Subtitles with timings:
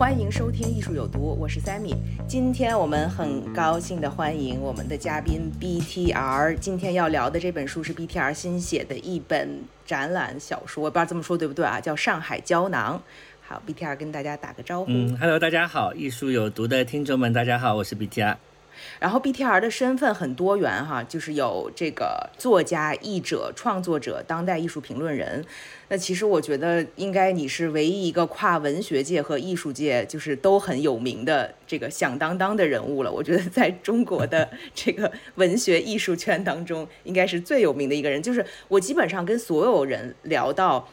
[0.00, 1.94] 欢迎收听《艺术有毒》，我是 Sammy。
[2.26, 6.56] 今天我们很高兴的欢迎我们的嘉宾 BTR。
[6.58, 11.78] 今天要聊的这本书是 BTR 新写的一本展览小说，我不知道这么说对不对啊？
[11.78, 12.96] 叫《上海胶囊》。
[13.46, 14.86] 好，BTR 跟大家打个招呼。
[14.88, 18.36] 嗯，Hello，大家好，艺术有毒的听众们，大家好，我是 BTR。
[19.00, 25.42] 然后 BTR 的身份很多元哈，就是有这个作家、译者、创作者、当代艺术评论人。
[25.88, 33.10] 那其实我觉得，应该你是唯一一个跨文学界和艺术界就是都很有名的这个响当当的人物了。
[33.10, 38.22] 我觉得在中国的这个文学艺术圈当中，应该是最有名的一个人。
[38.22, 40.86] 就是我基本上跟所有人聊到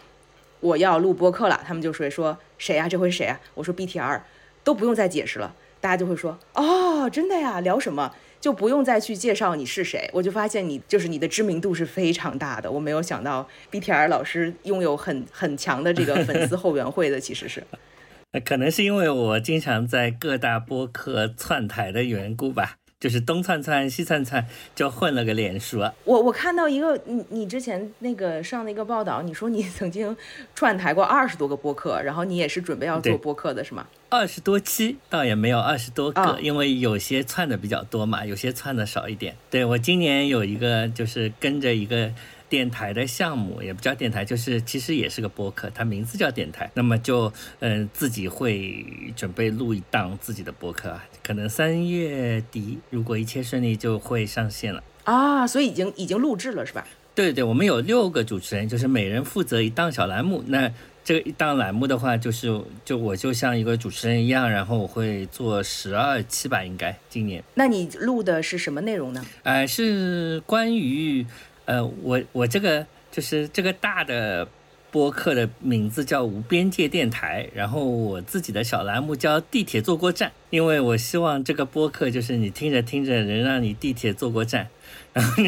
[0.62, 2.88] 我要录播客了，他们就说说谁呀？
[2.88, 3.38] 这回谁啊？
[3.53, 4.22] 我说 BTR，
[4.64, 5.53] 都不用再解释了。
[5.80, 10.09] 大家就会说哦，真的呀，聊什么就不用再去介绍你是谁。
[10.14, 12.69] 我就发现你就是你的知名度是非常大的。
[12.72, 17.64] 我没有想到 BTR 老师拥有很很强的这个粉丝后援会的，其实是。
[18.44, 22.78] 可能是因为我经常在各大播客窜台的缘故吧。
[23.00, 25.80] 就是东窜窜西窜窜，就混了个脸熟。
[26.03, 30.16] 我我看到一个你你之前那个上的一个报道，你说你曾经
[30.56, 33.86] 串台过二十多个播客，然后你也是准备要做播客的是吗？
[34.09, 39.36] 二十多期倒也没有二十多个，因为有些串的比较多嘛，有些串的少一点。
[39.52, 42.12] 对我今年有一个就是跟着一个。
[42.50, 46.70] 电台的项目也不叫电台，就是其实也是个播客，它名字叫电台。
[46.73, 55.46] 那么就嗯，自己会准备录一档自己的播客啊，可能三月底如果一切顺利就会上线了啊。
[55.46, 56.88] 所以已经已经录制了是吧？
[57.13, 60.41] 对对，我们有六个主持人，就是每人负责一档小栏目。
[60.47, 60.72] 那
[61.03, 67.44] 这一档栏目的话，就是就我就像一个主持人一样，然后我会做十二期吧，应该今年。
[67.56, 69.25] 那你录的是什么内容呢？
[69.44, 71.25] 呃，是关于。
[71.67, 74.47] 呃，我我这个就是这个大的
[74.89, 84.69] 播客的名字叫无边界电台，然后我自己的小栏目叫地铁坐过站，因为我希望这个播客就是你听着听着能让你地铁坐过站，
[85.11, 85.44] 然后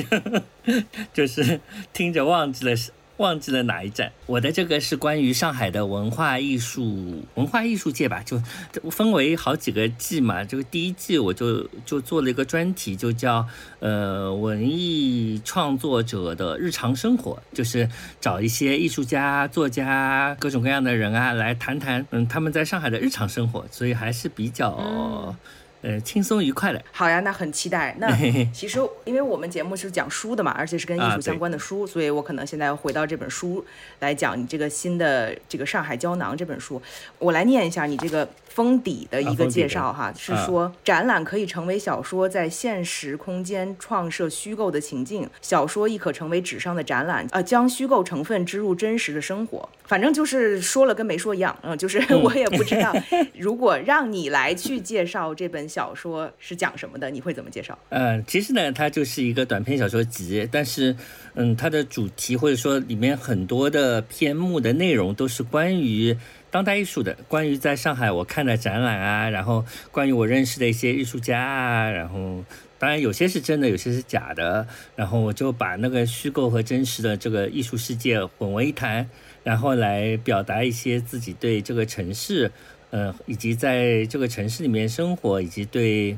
[1.14, 1.62] 就是
[1.94, 2.92] 听着忘记了是。
[3.20, 4.14] 忘记了哪一站？
[4.28, 8.42] 我的这个是关于上海的文化艺术文化艺术界吧，就
[8.90, 10.42] 分为好几个季嘛。
[10.46, 13.46] 这个第一季我就就做了一个专题，就叫
[13.82, 17.88] 呃文艺创作者的日常生活，就是
[18.22, 25.36] 找一些艺术家、作家各种各样的人啊来谈谈嗯他们在上海的日常生活，所以还是比较。
[25.82, 26.82] 呃，轻松愉快的。
[26.92, 27.96] 好呀，那很期待。
[28.00, 28.10] 那
[28.54, 33.64] 其实，因为我们节目是讲书的嘛，而且是跟艺术相关的书，所以我可能现在要回到这本书
[34.00, 36.82] 来讲你这个新的这个《上海胶囊》这本书。
[37.18, 38.28] 我来念一下你这个。
[38.50, 49.70] 封底的一个介绍哈，是说展览可以成为小说在现实空间创设虚构的情境，小说亦可成为纸上的展览，呃，将虚构成分植入真实的生活。
[49.86, 52.94] 反正就是说了跟没说一样，嗯，就是 我也不知道，
[53.38, 57.78] 如果让你来去介绍这本小说是讲什么的，你会怎么介绍？
[57.90, 60.96] 嗯，其实呢，它就是一个短篇小说集，但是，
[61.36, 66.18] 嗯，它的主题或者说里面很多的篇目的内容都是关于。
[66.52, 72.44] 当代艺术的，关于在上海我看的展览啊，然后关于我认识的一些艺术家啊，然后
[72.80, 74.66] 当然有些是真的，有些是假的，
[74.96, 79.08] 然后我就把那个虚构和真实的这个艺术世界混为一谈，
[79.44, 82.52] 然后来表达一些自己对这个城市，
[82.92, 86.18] 呃，以及在这个城市里面生活，以及对，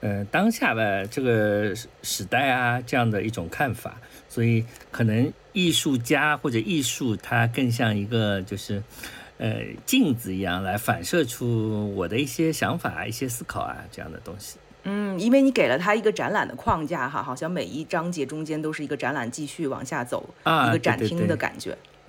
[0.00, 8.82] 呃，当下的这个时代啊这样的一种看法，所以可能艺术家或者艺术它更像一个就是。
[9.42, 14.58] 呃，镜子一样来反射出我的一些想法、一些思考啊，这样的东西。
[14.82, 21.70] 嗯，因为你给了他一个展览的框架哈，好像每一章节中间都是一个展览继续往下走，一个展厅的感觉。
[21.70, 21.99] 对对对，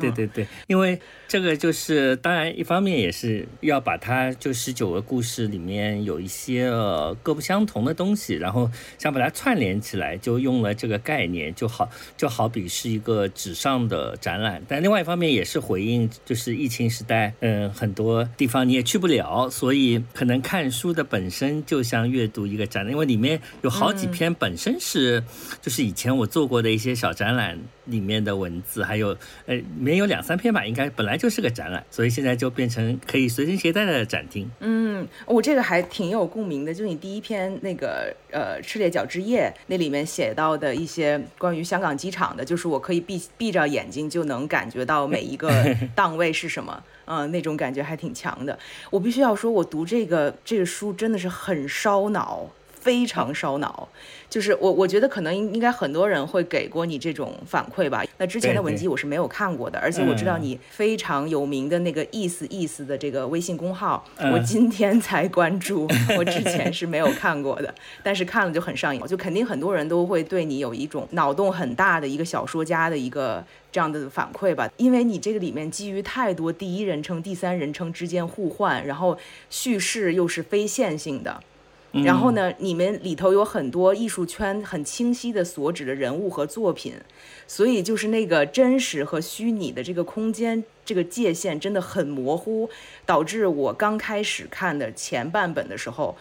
[0.67, 14.61] 因为这个就是当然，一方面也是要把它就十九个故事里面有一些呃各不相同的东西，然后想把它串联起来，就用了这个概念，就好就好比是一个纸上的展览。
[14.67, 25.23] 但另外一方面也是回应，就是疫情时代，嗯，很多地方你也去不了，所以可能看书的本身就像阅读一个展览，因为里面有好几篇本身是
[25.61, 27.57] 就是以前我做过的一些小展览。
[27.91, 29.09] 里面的文字，还有
[29.45, 34.49] 呃里面有两三篇吧，应该本来就是个展览，所以现在就变成可以随身携带的展厅。
[34.61, 45.51] 嗯，我这个还挺有共鸣的，就你第一篇那个呃《赤烈角之夜》那里面写到的一些关于香港机场的，就是我可以闭闭着眼睛就能感觉到每一个
[45.93, 48.57] 档位是什么，嗯，那种感觉还挺强的。
[48.89, 52.49] 我必须要说，我读这个这个书真的是很烧脑。
[52.81, 53.87] 非常烧脑，
[54.31, 58.01] 就是我我觉得可能应应该很多人会给过你这种反馈吧。
[58.17, 64.01] 那之前的文集我是没有看过的，而且我知道你非常有名的那个意思意思的这个微信公号，
[64.31, 65.85] 我今天才关注，
[66.17, 79.17] 我之前是没有看过的，但是看了就很上瘾，就肯定很多人都会对你有一种脑洞很大的一个小说家的一个这样的反馈吧，因为你这个里面基于太多第一人称、第三人称之间互换，然后
[79.49, 81.43] 叙事又是非线性的。
[81.91, 86.93] 然后呢，你们里头有很多艺术圈很清晰的所指的人物和作品，
[87.45, 92.69] 所以就是那个真实和虚拟的这个空间这个界限真的很模糊，
[93.05, 96.15] 导致我刚开始看的前半本的时候，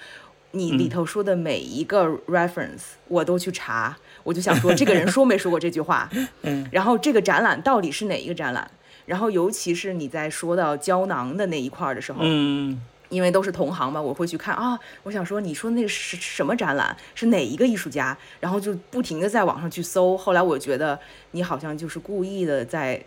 [0.50, 6.11] 你里头说的每一个 reference 我都去查，我就想说这个人说没说过这句话，
[6.73, 8.69] 然后这个展览到底是哪一个展览，
[9.06, 12.82] 然后尤其是你在说到胶囊的那一块的时候，嗯。
[13.11, 14.79] 因为都是同行嘛，我会去看啊。
[15.03, 16.97] 我想说，你说那个是什么展览？
[17.15, 18.17] 是哪一个艺术家？
[18.39, 20.17] 然后就不停的在网上去搜。
[20.17, 20.99] 后来我觉得
[21.33, 23.03] 你好像就是故意的在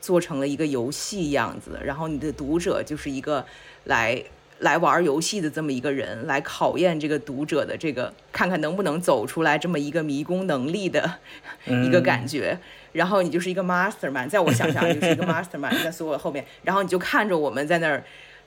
[0.00, 3.44] 做成了一个游戏样子，然后你的读者就是一个
[3.84, 4.20] 来
[4.60, 11.18] 来玩游戏的这么一个人，来考验这个读者的这个看看能不能走出来这么一个迷宫能力的
[11.84, 12.58] 一个感觉。
[12.92, 18.02] 然后你就是一个 masterman，在我想象就是一个 masterman 在所有后面，然后你就看着我们在那儿。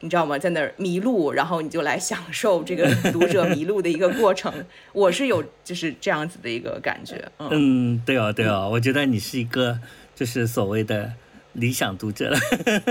[0.05, 0.37] 你知道吗？
[0.37, 4.53] 在那儿迷路，然后你就来享受这个读者迷路的一个过程。
[4.93, 7.27] 我是有就是这样子的一个感觉。
[7.39, 9.79] 嗯，对哦，对哦，我觉得你是一个
[10.15, 11.11] 就是所谓的。
[11.57, 12.37] 理想读者了，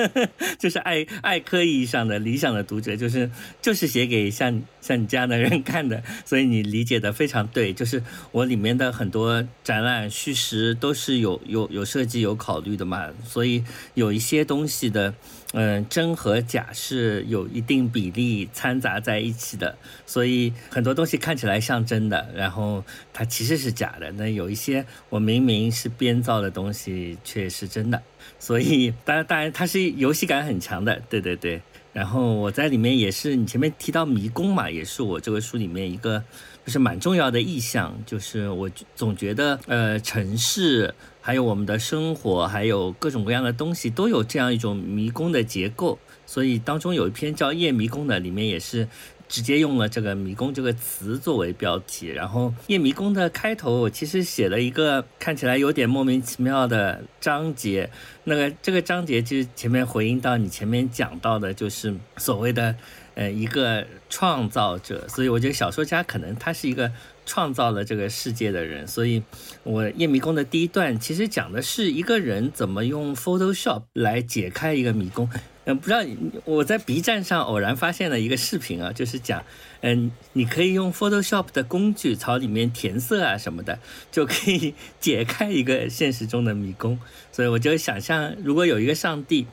[0.58, 3.30] 就是爱爱科意义上的理想的读者，就是
[3.60, 7.74] 就是写给像像你这样的人看的，所以你理解的非常对。
[7.74, 8.02] 就是
[8.32, 13.62] 我里面的很多展览叙事都是有有有设计有考虑的嘛，所以
[13.92, 15.12] 有一些东西的，
[15.56, 24.10] 嗯，真和假是有一定比例掺杂在一起的，所以很多东西看起来像真的，然后它其实是假的。
[24.12, 28.02] 那有一些我明明是编造的东西，却是真的。
[28.40, 31.62] 所以，当然，当然，它是游戏感很强的，对对对。
[31.92, 36.20] 然后我在里面也是，你前面提到迷宫嘛，也是我这个书里面一个
[36.66, 40.92] 就是蛮重要的意象，就是我总觉得，呃，城市
[41.26, 45.98] 还有我们的生活，还有各种各样的东西，都有这样一种迷宫的结构。
[46.26, 48.86] 所以当中有一篇叫《夜迷宫》的，里面也是。
[49.26, 57.90] 直接用了这个“迷宫”这个词作为标题，然后《夜迷宫》的开头，我其实写了一个看起来有点莫名其妙的章节。
[58.24, 62.76] 那个这个章节其实前面回应到你前面讲到的，就是所谓的
[63.14, 66.92] 呃一个创造者，所以我觉得小说家可能他是一个
[67.26, 68.86] 创造了这个世界的人。
[68.86, 69.22] 所以
[69.62, 75.28] 我《夜迷宫》的第一段其实讲的是一个人怎么用 Photoshop 来解开一个迷宫。
[75.66, 76.00] 嗯，不知道
[76.44, 79.42] 我在 B 站上偶然发现了一个视频啊，就是讲，
[79.80, 83.78] 嗯，你可以用 Photoshop 的工具朝里面填色啊什么的，
[84.12, 87.00] 就可以解开一个现实中的迷宫。
[87.32, 89.46] 所以我就想象，如果有一个上帝，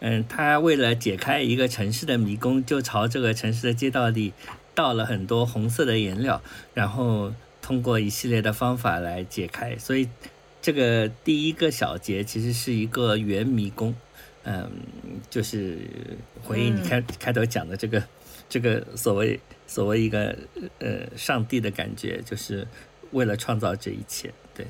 [0.00, 4.34] 嗯，他为了解开一个城市的迷宫，就朝这个城市的街道里
[4.74, 6.42] 倒了很多红色的颜料，
[6.74, 9.76] 然后通过一系列的方法来解开。
[9.78, 10.08] 所以
[10.60, 13.94] 这个第一个小节其实是一个圆迷宫。
[14.46, 14.70] 嗯，
[15.30, 15.78] 就是
[16.42, 18.04] 回应你开开头讲的这个，
[18.46, 20.36] 这个所谓所谓一个
[20.80, 22.68] 呃上帝的感觉，就是
[23.12, 24.66] 为了创造这一切，对。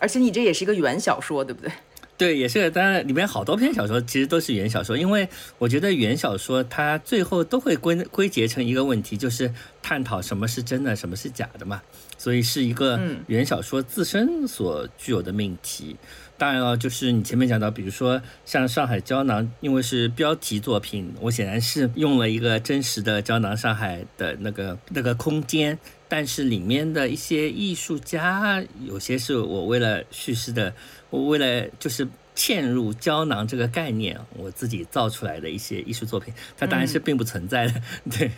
[0.00, 1.70] 而且你这也是一个原小说，对不对？
[2.16, 2.70] 对，也是。
[2.70, 11.82] 当然，里面好多篇小说其实都是原小说，因为我觉得原小说它最后都会归归结成一个问题，就是探讨什么是真的，什么是假的嘛。
[12.18, 15.94] 所以是一个原小说自身所具有的命题。
[16.38, 30.74] 当然了，就是你前面讲到，比如说像上海胶囊，因为是标题作品，我显然是用了一个真实的胶囊上海的那个那个空间，但是里面的一些艺术家，有些是我为了叙事的，
[31.16, 37.82] 我为了就是嵌入胶囊这个概念，我自己造出来的一些艺术作品，它当然是并不存在的。
[38.10, 38.30] 对，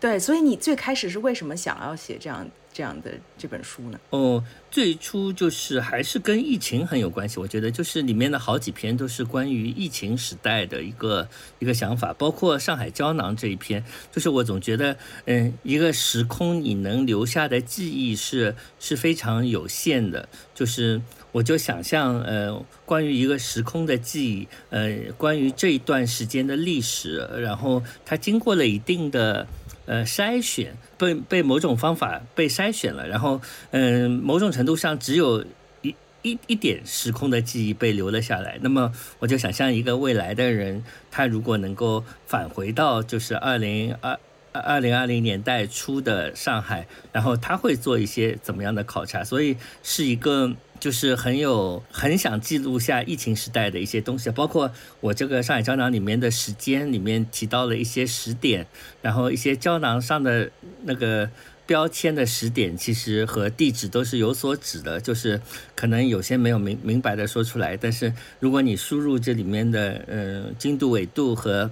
[0.00, 2.48] 对，所以你最开始是为什么想要写这样？
[2.76, 3.98] 这样的这本书呢？
[4.10, 7.40] 哦，最初就是还是跟疫情很有关系。
[7.40, 11.26] 我觉得就是里面的好几篇都是关于疫情时代的一个
[11.58, 20.28] 一个想法，包括上海胶囊这一篇，就是我总觉得，嗯，一个时空你能留下的记忆是是非常有限的。
[20.54, 21.00] 就是
[21.36, 29.46] 我就想象，呃，关于一个时空的记忆，呃，关于这一段时间的历史，然后它经过了一定的
[29.84, 33.38] 呃筛选，被被某种方法被筛选了，然后，
[33.72, 35.44] 嗯，某种程度上只有。
[35.82, 44.18] 一一一点时空的记忆被留了下来，那么我就想象一个未来的人，他如果能够返回到就是二零二
[44.52, 49.22] 二零二零年代初的上海，然后他会做一些怎么样的考察？
[49.22, 58.66] 所以是一个就是很有很想记录下疫情时代的一些东西，包括我这个上海胶囊里面的时间里面提到了一些时点，
[59.02, 60.50] 然后一些胶囊上的
[60.84, 61.30] 那个。
[61.66, 65.40] 标签的时点其实和地址都是有所指的，就是
[65.74, 71.68] 可能有些没有明明白的说出来，但是如果你输入这里面的呃经度纬度和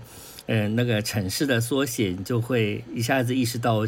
[0.46, 3.87] 嗯那个城市的缩写，你就会一下子意识到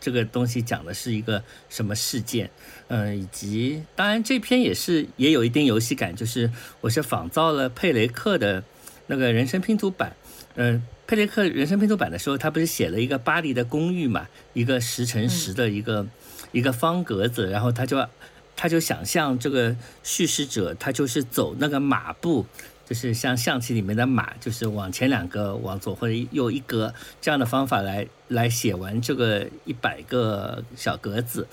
[0.00, 2.50] 这个东西讲的是一个什么事件，
[2.88, 6.50] 嗯，以及当然这篇也是也有一定游戏感，就是
[6.80, 8.62] 我是仿造了佩雷克的
[9.06, 10.16] 那个人生拼图版，
[10.54, 10.82] 嗯。
[11.08, 16.06] 佩雷克人生拼图版的时候，他不是写了一个巴黎的公寓嘛，一个十乘十的一个
[16.52, 18.06] 一个方格子，然后他就
[18.54, 22.44] 他就想象这个叙事者，他就是走那个马步，
[22.88, 31.46] 就是像象棋里面的马，就是往前两个，往左或者右一格这样的方法来来写完这个一百个小格子。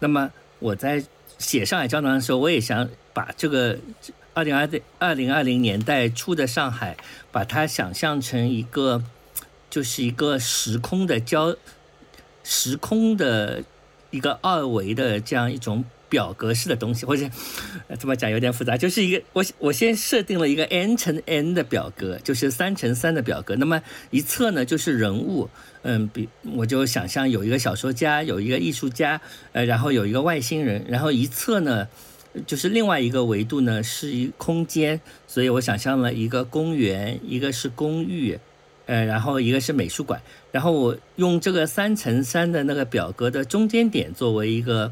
[0.00, 1.02] 那么我在
[1.38, 3.78] 写上海胶囊的时候，我也想把这个。
[4.34, 6.96] 二零二零二零二零年代初的上海，
[7.30, 9.04] 把它想象成一个，
[9.68, 11.54] 就是一个时空的交，
[12.42, 13.62] 时空的
[14.10, 17.26] 一个二维的这样一种表格式的东西，或者
[17.98, 23.56] 怎么讲有点复杂，就是一个我我先设定了一个 n 乘 n 的表格，就是三乘三的表格。
[23.56, 25.48] 那么一侧呢就是人物，
[25.80, 29.18] 嗯，比我就想象有一个小说家，有一个艺术家，
[29.52, 31.88] 呃，然后有一个外星人，然后一侧呢。
[32.46, 38.38] 就是另外一个维度呢，是一空间，所以我想象了一个公园，一个是公寓，
[38.86, 40.18] 呃，然后一个是美术馆，
[40.50, 44.90] 然后我用这个三乘三的那个表格的中间点作为一个，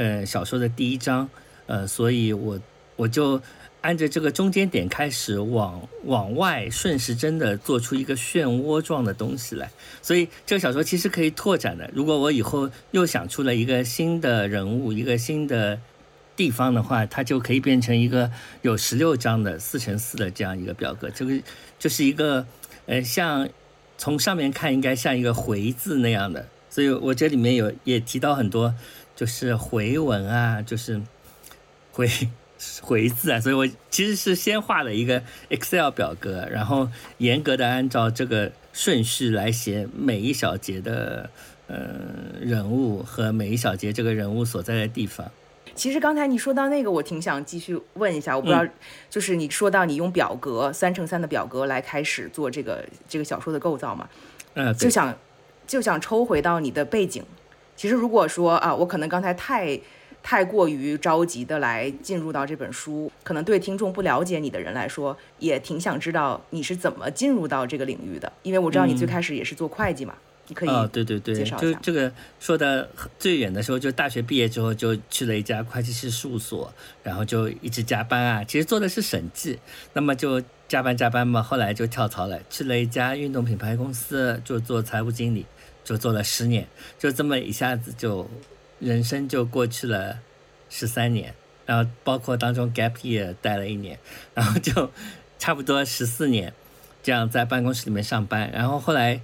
[0.00, 1.28] 呃，小说的第一章，
[1.66, 2.58] 呃，所以我
[2.96, 3.38] 我就
[3.82, 11.90] 按着这个中间点开始往往外顺时针的做出一个漩涡状的东西来，所以这个小说其实可以拓展的。
[11.92, 15.78] 如果我以后又想出了一个新的人物，一个新的。
[16.36, 18.30] 地方的话，它就可以变成一个
[18.62, 21.38] 有十六张的四乘四的这样一个表格，这个
[21.78, 22.46] 就是一个，
[22.86, 23.46] 呃，像
[23.98, 28.74] 从上面看应该像一个回字那样的，所以我这里面有也提到很多，
[29.20, 30.98] 就是回文啊，就是
[31.92, 32.08] 回
[32.80, 41.28] 回字啊，所以我其实是先画了一个 Excel 表格，然后严格的按照这个顺序来写每一小节的
[41.66, 41.76] 呃
[42.40, 45.30] 人物和每一小节这个人物所在的地方。
[45.74, 48.64] 其实刚才你说到那个，我挺想继续问一下，我不知道，
[49.10, 54.08] 就是你说到你用表格三乘三的表格来开始做这个这个小说的构造嘛？
[54.54, 55.14] 嗯，就想
[55.66, 57.22] 就想抽回到你的背景。
[57.80, 59.80] 其实如果说啊，我可能刚才太
[60.22, 70.12] 太过于着急的来进入到这本书，可能对听众不了解你的人来说，也挺想知道你是怎么进入到这个领域的，因为我知道你最开始也是做会计嘛。
[70.66, 72.86] 啊，对对对，就这个说的
[73.18, 76.70] 最远的时候，就大学毕业之后就去了一家会计师事务所，
[77.02, 79.58] 然后就一直加班啊，其实做的是审计，
[79.94, 85.46] 那么就加班加班嘛，后来就跳槽了，去了一家运动品牌公司，就做财务经理，
[85.84, 86.66] 就做了十年，
[86.98, 88.28] 就这么一下子就
[88.78, 90.18] 人生就过去了
[90.68, 91.34] 十三年，
[91.66, 93.98] 然后包括当中 gap year 待了一年，
[94.34, 94.90] 然后就
[95.38, 96.52] 差不多十四年
[97.02, 99.20] 这样在办公室里面上班，然后后来。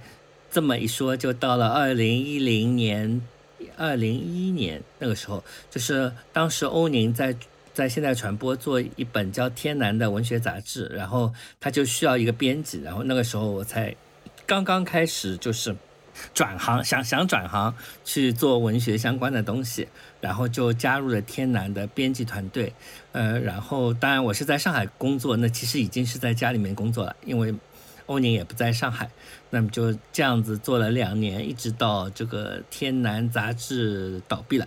[0.49, 3.21] 这么一说，就到了二零一零年、
[3.75, 7.35] 二零一一年那个时候，就是当时欧宁在
[7.73, 13.93] 在现代传播做一本叫《天南》的文学杂志，然后他就需要一个编辑，然后那个时候我才
[14.45, 15.75] 刚刚开始就是
[16.33, 19.87] 转行，想想转行去做文学相关的东西，
[20.21, 22.73] 然后就加入了天南的编辑团队，
[23.11, 27.53] 呃，然后当然我是在上海工作，那其实已经是在家里面工作了，因为。
[28.07, 29.09] 欧宁也不在上海，
[29.49, 34.65] 那么就这样子做了两年，一直到这个《天南》杂志倒闭了。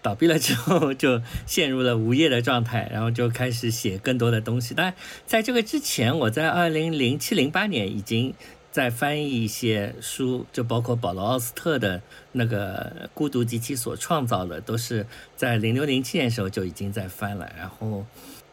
[0.00, 4.74] 倒闭了 之后，就陷入了无业的状态，然后就开始写更多的东西。
[4.76, 4.94] 但
[5.26, 8.32] 在这个之前，我在二零零七零八年已经
[8.72, 12.02] 在翻译一些书，就包括保罗·奥斯特的
[12.32, 17.52] 那个《孤独及其所创造的》，都是在零六零七年时候就已经在翻了。
[17.56, 18.04] 然后。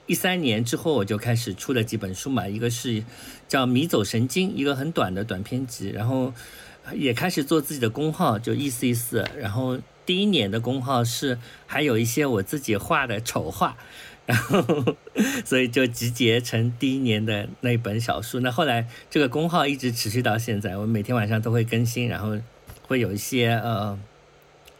[0.05, 3.03] 一三年之后，我就开始出了几本书嘛，一个是
[3.47, 6.33] 叫《迷走神经》，一个很短的短篇集，然后
[6.95, 9.23] 也开始做自己的公号，就意思意思。
[9.38, 13.77] 然后第一年的公号是还有一些我自己画的丑画，
[14.29, 14.95] 然 后
[15.43, 18.39] 所以就集结成第一年的那本小书。
[18.41, 22.38] 那后来这个公号一直持续到现在，我每天晚上都会更新，然后
[22.88, 23.98] 会有一些呃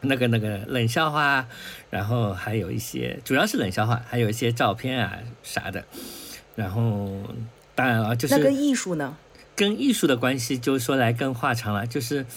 [0.02, 1.48] 那个那个冷笑话，
[1.90, 5.84] 然后还有一些主要是冷笑话，还有一些照片啊啥的。
[6.56, 7.10] 然后
[7.74, 9.18] 当然了，就是那跟艺术呢？
[9.56, 12.28] 跟艺术的关系就说来更话长了，就是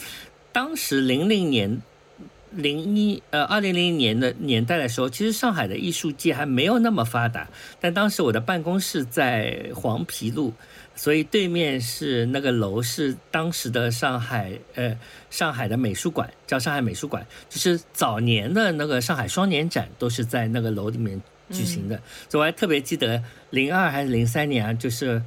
[0.51, 1.83] 当时零零年。
[2.55, 7.49] 零一呃，二零零一年的年代的时候，其实上海的艺术界还没有那么发达。
[7.81, 10.53] 但当时我的办公室在黄陂路，
[10.95, 14.97] 所以对面是那个楼，是当时的上海呃
[15.31, 17.27] 上海的美术馆，叫上海美术馆。
[17.49, 22.01] 就是早年的那个上海双年展都是在那个楼里面举行的。
[22.29, 25.23] 所以我还特别记得零二还是零三年啊，就是。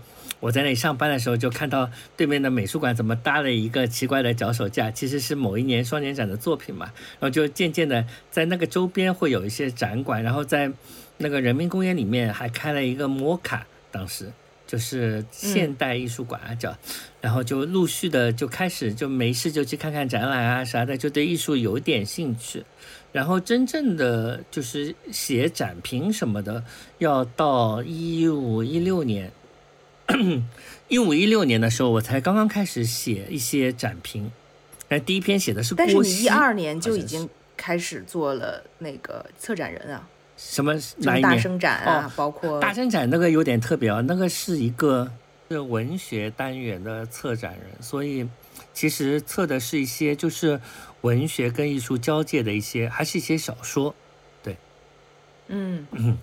[0.45, 6.85] 我在那里上班的时候，就看到对面的美术馆怎么搭了一个奇怪的脚手架，其实是某一年双年展的作品嘛。
[7.19, 10.71] 然后就渐渐的在那个周边会有一些展馆，然后在
[11.17, 14.31] 那个人民公园里面还开了一个摩卡，当时
[14.67, 16.77] 就是现代艺术馆啊叫，
[17.21, 22.63] 然后就陆续的就开始就没事就去看看展览啊啥的，就对艺术有点兴趣。
[23.11, 26.63] 然后真正的就是写展评什么的，
[26.99, 29.31] 要到一五一六年。
[30.87, 34.31] 一五一六年的时候，我才刚刚开始写一些展评，
[34.89, 40.07] 哎，第一篇写的是但是你一二年就已经开始做了那个策展人啊？
[40.37, 41.21] 什么哪一年？
[41.21, 45.11] 大生展啊，包括大生展那个有点特别啊，那个是一个
[45.49, 48.27] 是文学单元的策展人，所以
[48.73, 50.59] 其实策的是一些就是
[51.01, 53.95] 文学跟艺术交界的一些，还是一些小说，
[54.43, 54.57] 对，
[55.47, 56.17] 嗯嗯，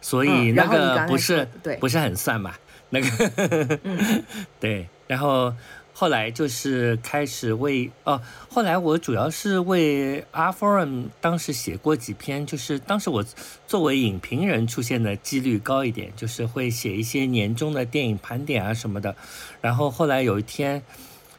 [0.00, 2.58] 所以那个不是对不是很算吧？
[2.90, 3.78] 那个，
[4.60, 5.54] 对，然后
[5.92, 13.24] 后来就是开始为哦，后来我主要是为 R Forum 当时写过几篇，就是当时我
[13.66, 19.14] 作为影评人出现的几率高一点，就是会写一些年终的电影盘点啊什么的。
[19.60, 20.82] 然后后来有一天，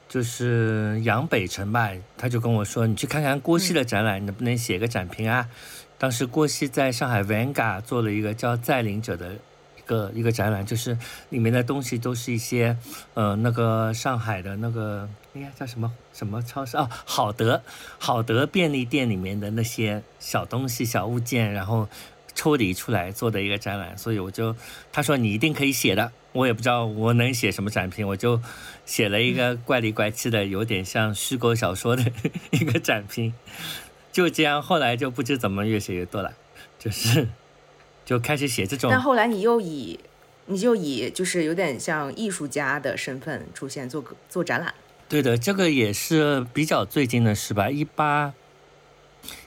[0.08, 5.50] 就是杨北辰吧，他就跟我说：“你去看看郭熙的展览，能不能写个展评啊？”
[5.98, 9.36] 当时郭熙在上海 Vanga 做了一个叫《再临者》的。
[9.92, 10.98] 个一个展览，就是
[11.30, 12.78] 里面的东西都是一些，
[13.14, 16.90] 呃，那个上海的那个应该叫什么什么超市啊？
[17.06, 17.62] 好德，
[18.00, 21.90] 好德便利店里面的那些小东西、小物件，然后
[22.34, 23.98] 抽离出来做的一个展览。
[23.98, 24.56] 所以我就
[24.94, 28.42] 他说你一定可以写的，我也不知道我能写什么展品，我就
[28.86, 32.04] 写了一个怪里怪气的，有点像虚构小说的
[32.52, 33.34] 一个展品。
[34.14, 36.32] 就这样，后来就不知怎么越写越多了，
[36.80, 37.28] 就是。
[38.06, 40.00] 就开始写这种，但后来你又以，
[40.48, 44.74] 你就以就是有点像艺术家的身份出现做做展览。
[45.08, 47.70] 对的，这个也是比较最近的事吧。
[47.70, 48.34] 一八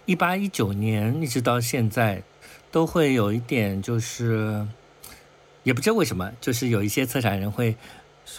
[0.04, 2.22] 一八一九年一直到现在，
[2.70, 4.66] 都会有一点就是，
[5.62, 7.74] 也不知道为什么，就是有一些策展人会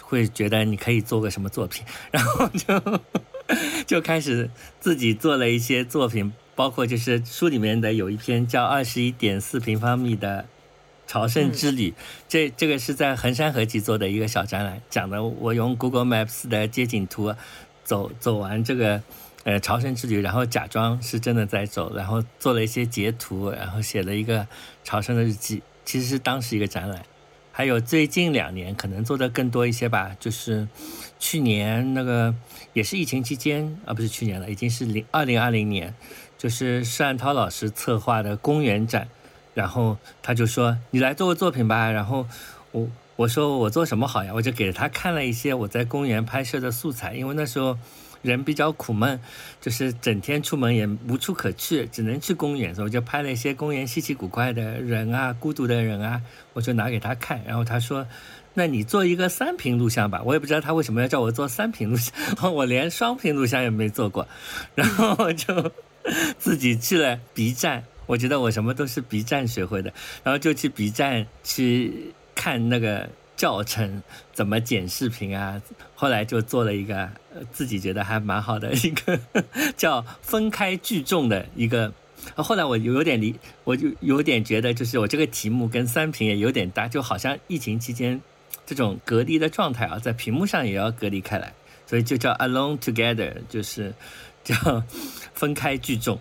[0.02, 2.80] 会觉得你可以做个什么作品，然后就
[3.86, 6.32] 就开始自己做了一些作品。
[6.56, 10.46] 包括就是书里面的有一篇叫《二十一点四平方米的
[11.06, 11.90] 朝圣之旅》，
[12.26, 17.34] 这这个是在衡山合集做的一个小展览，讲的我用 Google Maps 的街景图
[17.84, 19.02] 走走完这个
[19.44, 24.48] 呃朝圣之旅，然后假装是真的在走，然后做了一些截图，然后写了一个
[24.82, 27.04] 朝圣的日记，其实是当时一个展览。
[27.52, 30.66] 还有最近两年可能做的更多一些吧，就是
[31.26, 32.32] 去年那个
[32.72, 35.92] 也是疫情期间啊，不是去年了，已经是零二零二零年。
[36.38, 39.08] 就是施安涛老师策划的公园展，
[39.52, 42.28] 然后他就说：“你来做个作品吧。”然后
[42.70, 47.76] 我我说：“我做什么好呀？”我就给他看了一些我在公园拍摄的素材，因为那时候
[48.22, 49.18] 人比较苦闷，
[49.60, 57.42] 就是整天出门也无处可去，只能去公园，所以我就拍了一些公园稀奇古怪的人啊、孤独的人啊，我就拿给他看。
[57.46, 58.06] 然后他说
[58.56, 62.12] ：“那你做一个三屏录像吧。”我也不知道他为什么要叫我做三屏录像，
[62.52, 64.26] 我连双屏录像也没做过，
[64.74, 65.72] 然后我就。
[66.38, 69.92] 自己去了 B 站，我觉得我什么都是 B 站学会的，
[70.22, 75.60] 然后就去 B 站去看那个教程，怎么剪视频啊。
[75.96, 77.10] 后来就做了一个
[77.50, 79.18] 自己觉得还蛮好的一个
[79.76, 81.92] 叫分开聚众的一个。
[82.36, 88.20] 后来我有点离，我就有点觉得，就是我这个题目跟三屏也有点搭，就好像疫情期间
[88.66, 91.54] 这种隔离的状态啊，在屏幕上也要隔离开来，
[91.86, 93.94] 所以就叫 Alone Together，就是。
[94.46, 94.80] 叫
[95.34, 96.16] 分开聚众，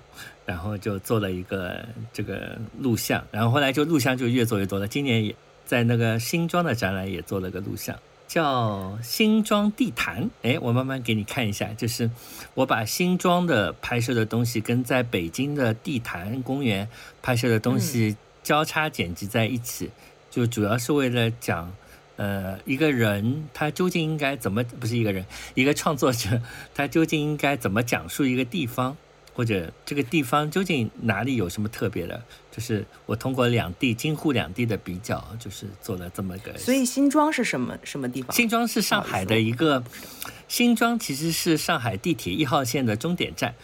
[0.47, 4.88] 然后就做了一个这个录像，然后后来就录像就越做越多了。
[4.88, 7.95] 今年也在那个新庄的展览也做了个录像，
[8.27, 10.27] 叫新庄地坛。
[10.41, 12.10] 哎，我慢慢给你看一下，就是
[12.55, 16.89] 我把新庄的拍摄的东西跟在北京的地坛公园
[17.21, 19.91] 拍摄的东西交叉剪辑在一起，
[20.31, 21.71] 就主要是为了讲，
[22.17, 26.41] 呃，一个人他究竟应该怎么，不是一个人，一个创作者
[26.73, 28.95] 他究竟应该怎么讲述一个地方，
[29.34, 36.58] 或者这个地方究竟哪里有什么特别的，就是我通过两地京沪两地的比较，就是做了这么个。
[36.58, 38.36] 所以新庄是什么什么地方？
[38.36, 39.84] 新庄是上海的一个，
[40.47, 43.56] 新庄其实是上海地铁一号线的终点站，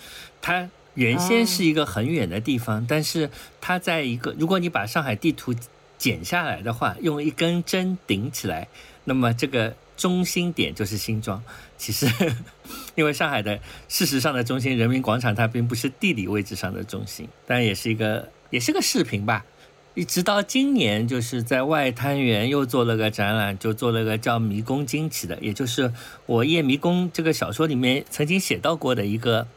[0.42, 0.70] 它。
[0.96, 3.30] 原先是一个很远的地方，但是
[3.62, 5.56] 它在一个，如果你把上海地图
[6.02, 8.68] 剪下来的话，用一根针顶起来，
[9.04, 11.44] 那么这个中心点就是新庄。
[11.78, 12.08] 其实，
[12.98, 19.46] 因为上海的事实上的中心人民广场，它并不是地理位置上的中心，但也是一个，也是个视频吧。
[19.94, 25.94] 一直到今年，就是在外滩源又做了个展览，就做了个叫《迷宫惊奇》的，也就是
[26.26, 29.48] 我《夜迷宫》这个小说里面曾经写到过的一个。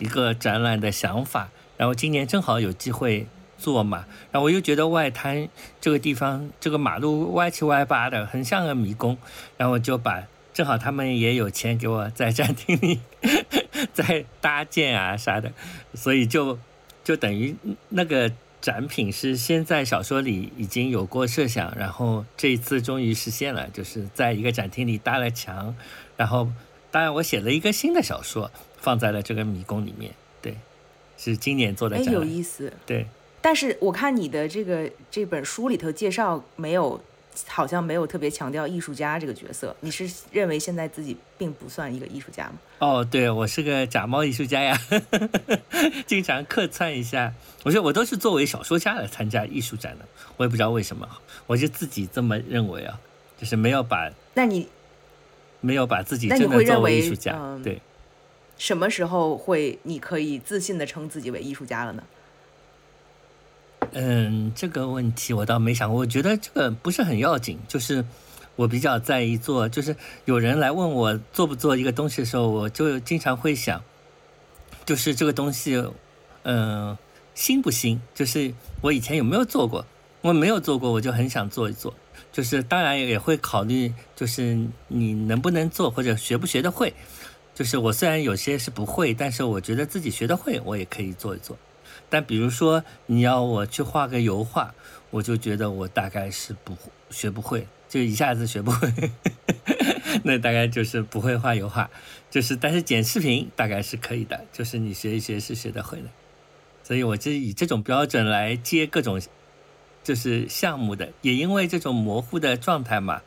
[0.00, 3.26] 一个展览的想法，然后今年正好有机会
[3.62, 5.48] 做嘛，然后我又觉得外滩
[5.80, 9.16] 这个地方，这个马路歪七歪八的，很像个迷宫，
[9.56, 13.00] 然后我就把正好他们也有钱给我在展厅里
[13.94, 15.52] 在搭建啊啥的，
[15.94, 16.58] 所以就
[17.04, 17.54] 就等于
[17.90, 25.74] 那个展品是先在小说里已经有过设想，然后这一次终于实现了，就是在一个展厅里搭了墙，
[26.16, 26.50] 然后
[26.90, 28.50] 当然我写了一个新的小说。
[28.82, 30.56] 放在了这个迷宫里面，对，
[31.16, 31.96] 是今年做的。
[31.98, 32.72] 哎，有意思。
[32.84, 33.06] 对，
[33.42, 36.98] 但是我看你的这个这本书里头介绍没有，
[37.48, 39.74] 好像没有特别强调艺术家这个角色。
[39.80, 42.52] 你是认为现在自己并不算一个艺术家吗？
[42.78, 44.78] 哦，对，我是个假冒艺术家呀，
[46.06, 47.34] 经常客串一下。
[47.64, 51.08] 我说我都是作为小说家来参加艺术展的，我也不知道为什么，
[51.46, 52.98] 我就自己这么认为啊，
[53.38, 54.68] 就是没有把那你
[55.60, 57.80] 没有把自己真的作为艺术家，对。
[58.58, 62.02] 什么时候会你可以自信的称自己为艺术家了呢？
[63.92, 65.98] 嗯，这个问题我倒没想过。
[65.98, 68.04] 我觉得这个不是很要紧，就是
[68.56, 73.82] 我比较在意做，就是有人来问我做不做一个东西的时候，我就经常会想，
[74.86, 75.84] 就是这个东西，
[76.44, 76.96] 嗯，
[77.34, 78.00] 新不新？
[78.14, 79.84] 就是我以前有没有做过？
[80.22, 81.92] 我没有做过，我就很想做一做。
[82.30, 86.94] 就是当然也会考虑，就是你能不能做，或者学不学得会。
[87.54, 91.54] 就是我虽然有些是不会，但是我觉得自己学得会，我也可以做一做。
[92.12, 94.74] 但比如说你要我去画个油画，
[95.08, 96.76] 我就觉得我大概是不
[97.08, 98.92] 学不会，就一下子学不会。
[100.24, 101.88] 那大概就是不会画油画，
[102.30, 106.08] 就是但是剪视频大概是可以的，就是你学一学是学得会的。
[106.84, 109.18] 所以我就以这种标准来接各种
[110.04, 113.22] 就是项目的，也因为这种模糊的状态嘛，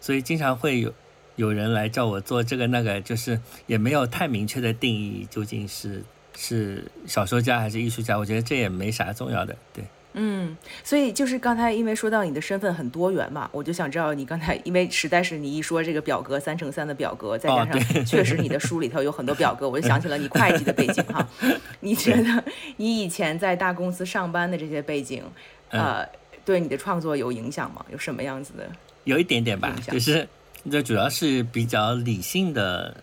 [0.00, 0.94] 所以经常会有。
[1.36, 6.04] 有人来叫我做这个那个，就是也没有太明确的定义，究竟是
[6.42, 8.16] 是小说家还是艺术家？
[8.16, 9.54] 我觉得这也没啥重要的。
[9.74, 21.28] 对，嗯，所以就是刚才因为说到你的身份很多元嘛，我就想知道你刚才因为实在是你一说这个表格三乘三的表格，再加上确实你的书里头有很多表格，我就想起了你会计的背景哈。
[21.80, 22.42] 你觉得
[22.78, 25.22] 你以前在大公司上班的这些背景，
[25.68, 26.08] 呃，
[26.44, 27.84] 对你的创作有影响吗？
[27.92, 28.66] 有什么样子的？
[29.04, 30.26] 有一点点吧，就是。
[30.70, 32.94] 这主要是比较理性的，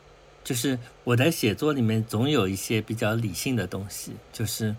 [0.48, 4.14] 就是我的写作里面总有一些比较理性的东西。
[4.32, 4.74] 就是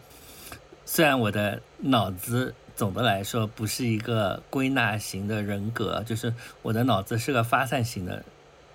[0.86, 8.24] 虽然我的脑子总的来说不是一个归纳型的人格，就是我的脑子是个发散型的，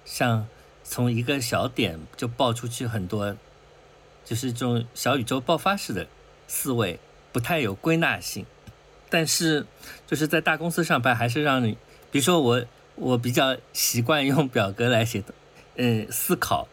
[0.06, 0.46] 像
[0.84, 3.36] 从一个小点就爆出去很多，
[4.24, 6.06] 就是这种小宇宙爆发式的
[6.48, 7.00] 思维，
[7.32, 8.46] 不太有归纳性。
[9.10, 9.66] 但是
[10.06, 11.76] 就是在大公司上班，还是让你，
[12.12, 12.64] 比如说我。
[12.96, 15.24] 我比较习惯用表格来写，
[15.78, 16.68] 嗯，思考，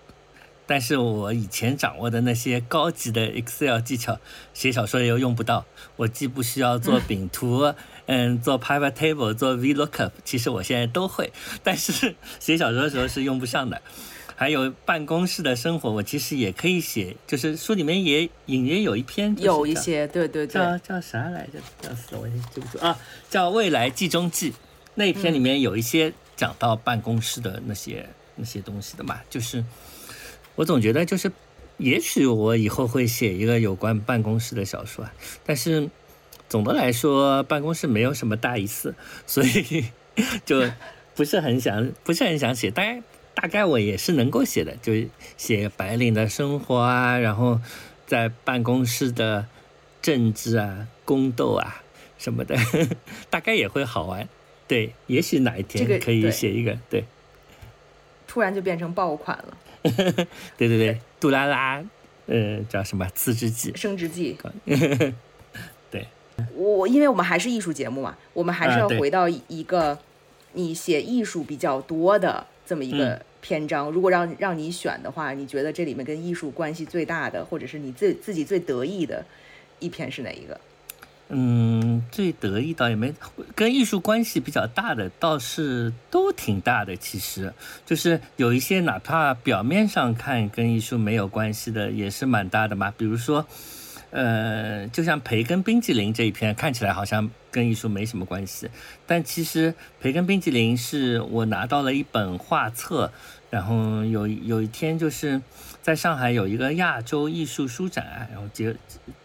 [0.70, 4.20] 但是我以前掌握的那些高级的 Excel 技巧，
[4.54, 5.66] 写小说又用不到。
[5.96, 7.74] 我既不需要做饼图，
[8.06, 11.32] 嗯，做 Pivot Table，做 VLOOKUP，其实我现在都会，
[11.64, 13.82] 但是写小说的时候是用不上的。
[14.36, 21.58] 还有办公室的生活，我其实也可以写，就是书里面也隐约有一篇，有一些，对对对，叫叫啥来着？
[21.82, 22.96] 叫死了，我记不住啊，
[23.28, 24.54] 叫未来记中记。
[24.94, 29.64] 那篇里面有一些讲到办公室的那些那些东西的嘛，就是
[30.60, 31.32] 我总觉得就是，
[31.78, 35.08] 也许我以后会写一个有关办公室的小说，
[35.42, 35.88] 但是
[36.50, 38.94] 总的来说办公室没有什么大意思，
[39.26, 39.86] 所以
[40.44, 40.70] 就
[41.14, 42.70] 不是很想不是很想写。
[42.70, 43.02] 大概
[43.34, 44.92] 大概我也是能够写的，就
[45.38, 47.58] 写白领的生活啊，然后
[48.06, 49.46] 在办公室的
[50.02, 51.82] 政治啊、宫斗啊
[52.18, 52.54] 什么的，
[53.30, 54.28] 大概也会好玩。
[54.68, 57.04] 对，也许哪一天可以写一个对。
[58.28, 59.56] 突然就变成爆款了。
[60.56, 61.82] 对对对，杜拉拉，
[62.26, 63.08] 呃，叫什么？
[63.14, 63.72] 辞职记。
[63.74, 64.36] 升职记。
[65.90, 66.06] 对。
[66.54, 69.98] 我因为我们还是艺术节目嘛，我们还是要回到一个
[70.54, 73.90] 你写艺术比较多的这么一个篇章。
[73.90, 79.24] 如果让让你选的话，你觉得这里面跟艺术关系最大的，或者是你自自己最得意的
[79.80, 80.58] 一篇是哪一个？
[81.32, 83.14] 嗯，最得意倒也没
[83.54, 86.96] 跟艺术关系比较大的，倒是都挺大的。
[86.96, 87.54] 其实
[87.86, 92.92] 就是有一些哪怕表面上看跟艺术没有关系的，也是蛮大的嘛。
[92.96, 93.46] 比如说，
[94.10, 98.68] 呃，就像培根冰激凌这一篇，看起来好像跟艺术没什么关系，
[99.06, 103.12] 但其实培根冰激凌是我拿到了一本画册，
[103.50, 105.40] 然后有有一天就是
[105.80, 108.74] 在上海有一个亚洲艺术书展，然后结。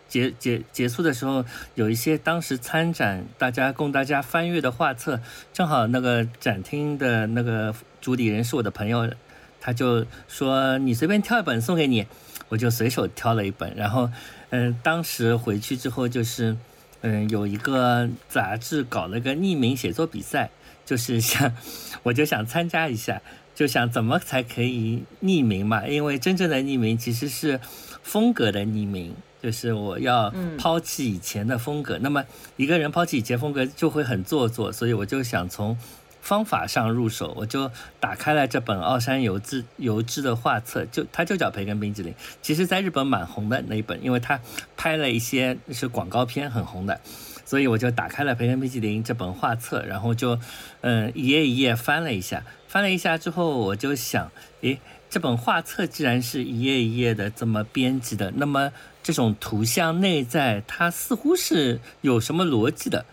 [0.07, 5.19] 结结结束的时候，有一些当时参展大家供大家翻阅的画册，
[5.51, 9.11] 正好那个展厅的那个主理人是我的朋友，
[9.59, 12.05] 他就说你随便挑一本送给你，
[12.49, 13.75] 我就随手挑了一本。
[13.75, 14.09] 然后，
[14.51, 16.55] 嗯，当时回去之后就是，
[17.01, 20.51] 嗯，有一个杂志搞了个匿名写作比赛，
[20.85, 21.51] 就是想，
[22.03, 23.21] 我就想参加一下，
[23.55, 25.87] 就想怎么才可以匿名嘛？
[25.87, 27.59] 因为真正的匿名其实是
[28.03, 29.13] 风格的匿名。
[29.45, 32.25] 就是我要抛弃以前的风格，那么
[32.57, 35.77] 一个人抛弃以前风格就会很做作，所以我就想从
[36.19, 44.39] 方法上入手，我就打开了这本奥山由之由之的画册，就它就叫培根冰淇淋，其实在日本蛮红的那一本，因为它
[44.75, 46.99] 拍了一些是广告片很红的，
[47.45, 50.39] 所以我就打开了培根冰淇淋这本画册，然后就
[50.81, 54.31] 嗯一页一页翻了一下，翻了一下之后我就想，
[54.61, 54.79] 诶，
[55.09, 63.05] 这本画册既然是一页一页的这么编辑的，那么这种图像内在，它似乎是有什么逻辑的，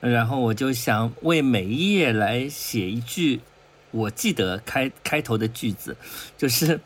[0.00, 3.40] 然后我就想为每一页来写一句
[3.90, 5.96] 我记得开开头的句子，
[6.36, 6.78] 就是，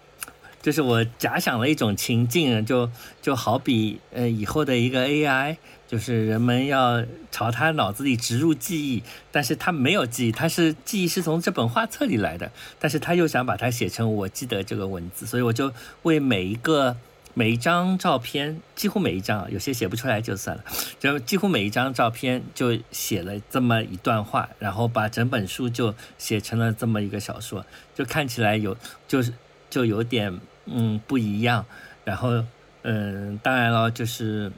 [0.63, 2.89] 就是我假想了一种情境，就
[3.21, 5.57] 就好比呃以后的一个 AI，
[5.93, 12.51] 就是人们要朝他脑子里植入记忆，但是他没有记忆，他是记忆是从这本画册里来的，
[12.81, 15.71] 但是他又想把它写成我记得这个文字，所以我就
[16.05, 16.97] 为每一个。
[17.35, 20.65] 每一张照片，几乎每一张，有些写不出来就算了，
[21.01, 28.77] 就几乎每一张照片就写了这么一段话，然后把整本书就写成了这么一个小说，就看起来有
[29.09, 29.33] 就是
[29.71, 31.65] 就有点嗯不一样。
[32.05, 32.45] 然后
[32.83, 34.53] 嗯，当然了，就是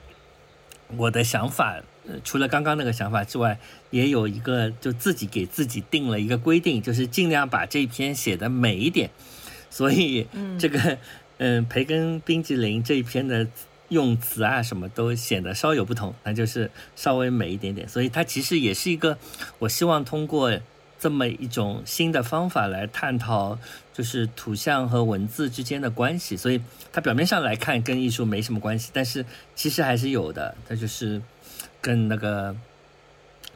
[0.96, 1.80] 我的想法，
[2.22, 3.58] 除了刚刚那个想法之外，
[3.90, 9.10] 也有一个就自己给自己定了一个规定，就是尽量把这篇写的美一点。
[9.70, 10.26] 所以
[10.58, 10.98] 这个。
[11.38, 13.44] 嗯，培根冰激凌这一篇的
[13.88, 17.88] 用词啊，什么都显得稍有不同，那就是稍微美一点点。
[17.88, 19.18] 所以它其实也是一个，
[19.58, 20.56] 我希望通过
[21.04, 23.58] 这么一种新的方法来探讨，
[23.92, 26.34] 就是图像和文字之间的关系。
[26.34, 26.58] 所以
[26.94, 29.22] 它表面上来看跟艺术没什么关系，但是
[29.54, 30.54] 其实还是有的。
[30.66, 31.20] 它就是
[31.82, 32.56] 跟那个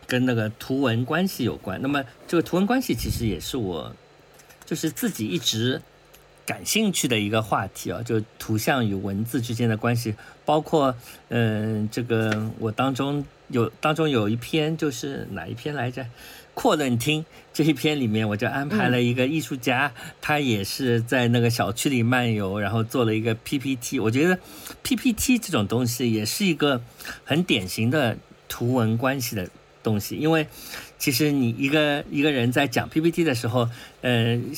[0.06, 1.80] 跟那个图文关系有关。
[1.80, 3.96] 那么这个图文关系其实也是我
[4.66, 5.80] 就是自己一直。
[6.44, 10.14] 感兴趣的一个话题啊，就图像与文字之间的关系，
[10.46, 10.96] 包括
[11.28, 16.06] 嗯，这个我当中有当中有一篇就是哪一篇来着？
[16.58, 24.00] 阔论厅这一篇里面，我就安排了一个艺术家，他也是在那个小区里漫游，然后做了一个 PPT。
[24.00, 24.36] 我觉得
[24.82, 26.82] PPT 这种东西也是一个
[27.24, 28.18] 很典型的
[28.48, 29.48] 图文关系的
[29.84, 30.48] 东西，因为
[30.98, 33.68] 其实你一个一个人在讲 PPT 的时候，
[34.00, 34.52] 嗯。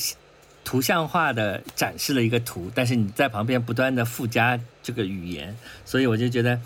[0.63, 6.61] 图像化的展示了一个图，但是你在旁边不断的附加这个语言，所以我就觉得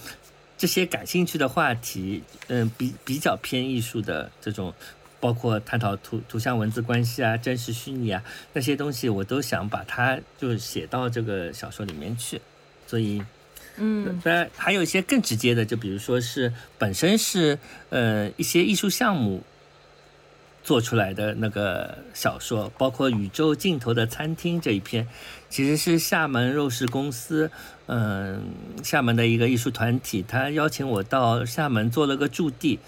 [0.58, 4.74] 这些感兴趣的话题，嗯，比比较偏艺术的这种，
[5.26, 12.40] 包括探讨图图像文字关系啊、真实虚拟啊那些东西，我都想把它就写到这个小说里面去。
[12.86, 13.24] 所以，
[13.78, 17.58] 嗯，当然还有一些更直接的，就比如说是本身是
[17.90, 19.42] 呃一些艺术项目。
[20.64, 25.08] 做出来的那个小说，包括《宇宙尽头的餐厅》这一篇，
[25.48, 27.52] 其实是厦门肉食公司，
[27.86, 28.42] 嗯，
[28.84, 32.80] 厦门的一个艺术团体，他邀请我到厦门做了个驻地，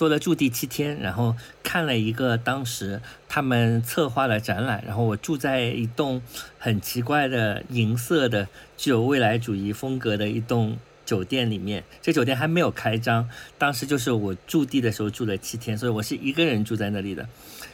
[0.00, 6.22] 做了驻地七天，然后看了一个当时他们策划的展览，然后我住在一栋
[6.58, 10.78] 很奇怪的银色的、具有未来主义风格的一栋。
[11.04, 13.28] 酒店里面，这酒店还没有开张。
[13.58, 17.28] 当时就是我驻地的时候住了七天，所以我是一个人住在那里的。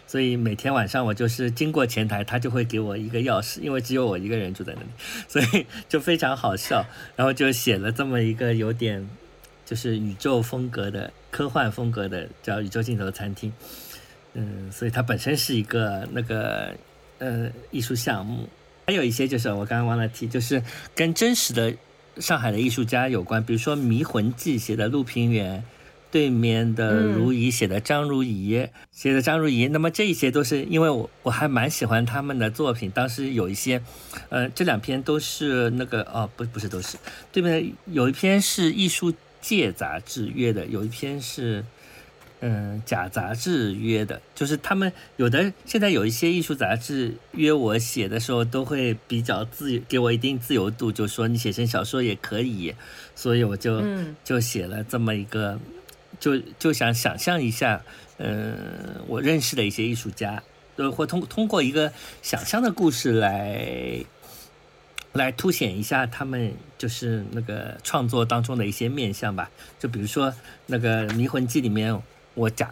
[0.07, 4.89] 所以每天晚上我就是经过前台，他就会给我一个钥匙，因为只有我一个人住在那里，
[5.29, 6.87] 所以就非常好笑。
[7.15, 9.07] 然后就写了这么一个有点
[9.66, 13.50] 就是宇宙风格的科幻风格的叫《宇宙尽头餐厅》。
[14.33, 16.74] 嗯，所以它本身是一个那个
[17.18, 18.48] 呃艺术项目，
[18.87, 20.62] 还有一些就是我刚刚忘了提，就是
[20.94, 21.74] 跟真实的。
[22.18, 25.62] 上海的艺术家有关，比如说《迷魂记》写的陆平原，
[26.11, 33.83] 对对面的如仪写的张如仪写的张如仪，那么这一些都是因为我我还蛮喜欢他们的作品，当时有一些，
[34.31, 36.96] 呃，这两篇都是那个哦，不不是都是，
[37.31, 41.64] 对面有一篇是艺术界杂志约的，有一篇是。
[42.40, 52.75] 嗯，假杂志约的，就是他们有的现在有一些艺术杂志约我写的时候，都会比较自由，给我一定自由度，就说你写成小说也可以，
[53.14, 53.83] 所以我就
[54.22, 55.59] 就写了这么一个，
[56.20, 57.83] 就就想想象一下，
[58.18, 58.55] 嗯，
[59.07, 60.42] 我认识的一些艺术家，
[60.77, 64.05] 呃，或通通过一个想象的故事来
[65.16, 70.33] 来凸显一下他们就是那个创作当中的一些面相吧，就比如说
[70.66, 72.00] 那个《迷魂记》里面。
[72.38, 72.70] 我讲，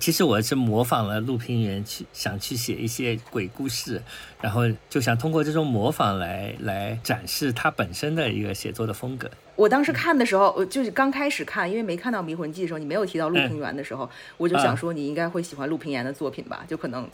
[0.00, 4.02] 其实我是模仿了陆平原去想去写一些鬼故事，
[4.40, 9.30] 然后就想通过这种模仿来来展示他本身的一个写作的风格。
[9.56, 17.08] 我当时看的时候，我就是刚开始看，因为没看到《迷魂记》的时候，你没有提到陆平原的时候，我就想说你应该会喜欢陆平原的作品吧，就可能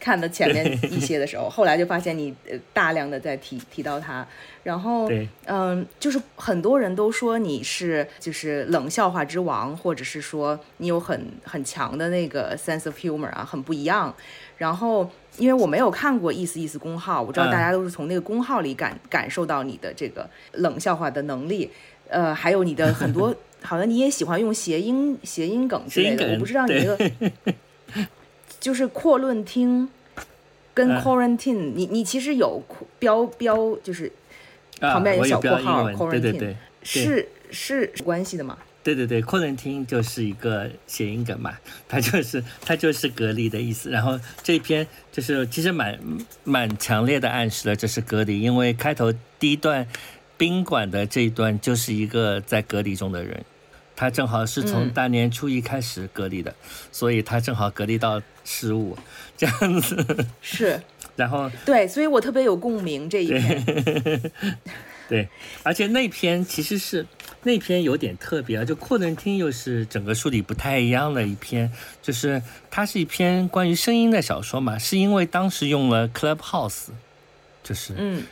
[0.00, 2.34] 看的前面一些的时候，后来就发现你
[2.72, 4.26] 大量的在提 提到他，
[4.64, 5.08] 然后
[5.44, 14.12] 嗯，就是很多人都说你是就是冷笑话之王，或者是说你有很很强的那个 sense of humor 啊，很不一样，
[14.58, 15.08] 然后。
[15.40, 21.70] 因为我没有看过意思意思公号，我知道大家都是从那个公号里感感受到你的这个冷笑话的能力，
[22.08, 27.10] 呃，还有你的很多， 好像你也喜欢用谐音谐音梗之类的，我不知道你那个
[28.60, 29.88] 就是阔论听
[30.74, 32.62] 跟 quarantine，你你其实有
[32.98, 34.12] 标标就是
[34.78, 38.58] 旁边有小括号 quarantine，是是关系的吗？
[38.82, 41.52] 对对对，扩能厅就是一个谐音梗嘛，
[41.88, 43.90] 它就是它就是隔离的意思。
[43.90, 45.98] 然后这一篇就是其实蛮
[46.44, 49.86] 蛮强烈的暗示了这是隔离，因为开头第一段
[50.38, 53.44] 宾馆的这一段就是一个在隔离中的人，
[53.94, 56.54] 他正好是从大年初一开始隔离的，
[56.90, 58.96] 所以他正好隔离到十五
[59.36, 60.26] 这样子。
[60.40, 60.80] 是，
[61.16, 64.32] 然后对，所以我特别有共鸣这一篇。
[65.06, 65.28] 对，
[65.62, 67.04] 而且那篇其实是
[67.42, 71.72] 那篇有点特别啊，就扩能听又是整个书里不太一样的一篇，
[72.02, 76.88] 就是它是一篇关于声音的小说嘛，是因为当时用了 Clubhouse，
[77.62, 78.24] 就是嗯，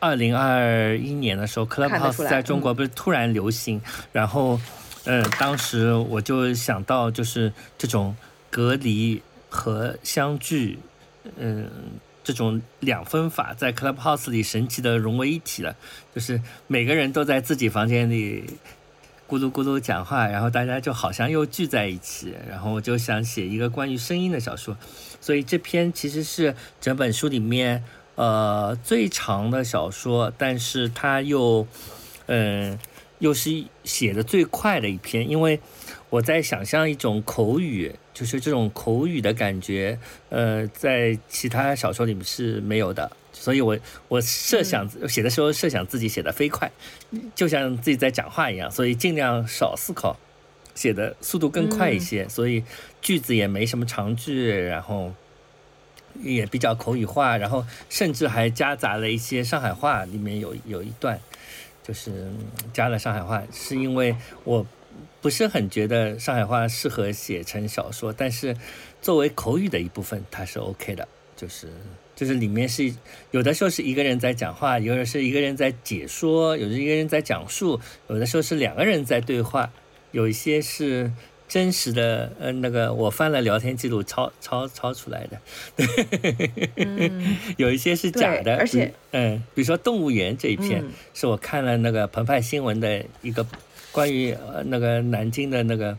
[0.00, 3.80] 二零二一年的时候，Clubhouse 在中国不是突然流行，
[4.12, 4.60] 然后
[5.04, 8.16] 呃，当时我就想到就是这种
[8.50, 10.78] 隔离和相聚，
[11.36, 11.70] 嗯。
[12.26, 15.76] 这种两分法在 Clubhouse 里神奇的融为一体了，
[16.12, 18.42] 就是每个人都在自己房间里
[19.28, 22.34] 咕噜咕噜讲话，然后大家就好像又聚在一起。
[22.50, 24.76] 然后我就想写一个关于声音的小说，
[25.20, 27.84] 所以这篇其实是整本书里面
[28.16, 31.64] 呃最长的小说，但是它又
[32.26, 32.76] 嗯
[33.20, 35.60] 又是写的最快的一篇，因为
[36.10, 37.94] 我在想象一种口语。
[38.16, 39.98] 就是这种口语的感觉，
[40.30, 46.72] 呃，在其他小说里面是没有的，所以我我设想写的时候设想自己写的飞快，
[47.34, 50.18] 就像自己在讲话一样，所以尽量少思考，
[50.74, 52.64] 写的速度更快一些，所以
[53.02, 55.12] 句子也没什么长句，然后
[56.22, 61.20] 也比较口语化，然后甚至还夹杂了一些上海话，里面有有一段
[61.86, 62.32] 就是
[62.72, 64.66] 加了上海话，是因为我。
[65.26, 68.56] 不是很觉得上海话适合写成小说，但是
[69.02, 71.08] 作为口语的一部分，它是 OK 的。
[71.34, 71.66] 就是
[72.14, 72.94] 就是里面是
[73.32, 79.72] 有的时候是一个人在讲话，有的是一个人在解说，有的一个人在讲述，有的时候是两个人在对话，
[80.12, 81.10] 有一些是
[81.48, 82.32] 真实的。
[82.38, 85.40] 呃，那个我翻了聊天记录抄抄抄出来的，
[87.58, 88.56] 有一些是假的。
[88.58, 90.84] 而且，嗯，比如说动物园这一篇，
[91.14, 93.44] 是我看了那个澎湃新闻的一个。
[93.96, 95.96] 关于呃那个南京的那个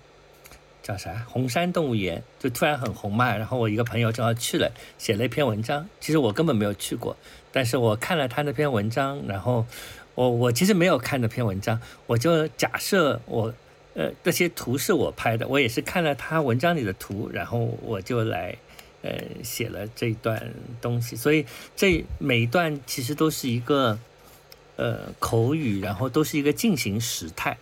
[0.84, 3.36] 叫啥红山动物园，就突然很红嘛。
[3.36, 5.90] 然后我一个朋友正好去了，写了一篇文章。
[6.00, 7.18] 其实我根本没有去过，
[7.52, 9.66] 但是我看了他那篇文章，然后
[10.14, 13.52] 我我其实没有看那篇文章，我就假设我
[13.96, 18.56] 呃那些图是我拍的，我也是看了他文章里的图，然后我就来
[19.02, 19.12] 呃
[19.44, 21.16] 写了这段东西。
[21.16, 23.98] 所以这每一段其实都是一个
[24.76, 27.58] 呃口语，然后都是一个进行时态。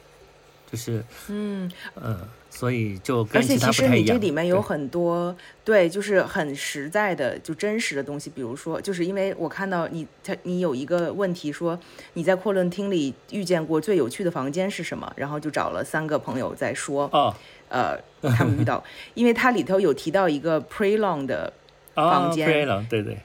[0.75, 2.19] 就是，嗯呃，
[2.49, 8.29] 所以就而且其实你这里面有很多对，就是很实在的，就真实的东西。
[8.29, 11.79] 比如说，就是因为我看到你，他你有一个问题说
[12.13, 15.11] 你在阔论厅里遇见过最有趣的房间是什么？
[15.15, 17.33] 然后就找了三个朋友在说，哦，
[17.69, 17.97] 呃，
[18.35, 18.83] 他们遇到，
[19.15, 21.51] 因为它里头有提到一个 Prelong 的
[21.93, 23.17] 房间，Prelong，对对。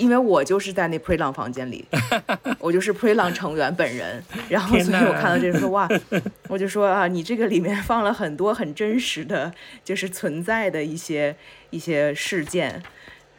[0.00, 1.84] 因为我就是在那 Pre 浪房间里，
[2.58, 5.86] 我就是 Pre 浪成员本人， 然后所以我看到这个说哇，
[6.48, 9.52] 我就说啊，你这个里面放了很多很真实的，
[9.84, 11.36] 就是存在的一些
[11.68, 12.82] 一些事件，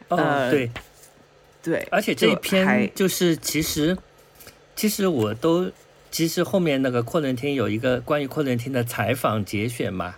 [0.06, 0.70] 呃，对，
[1.62, 3.98] 对，而且这一篇就是其实
[4.76, 5.68] 其实我都
[6.12, 10.14] 其实后面那个阔伦厅有一个关于阔伦厅的采访节选嘛，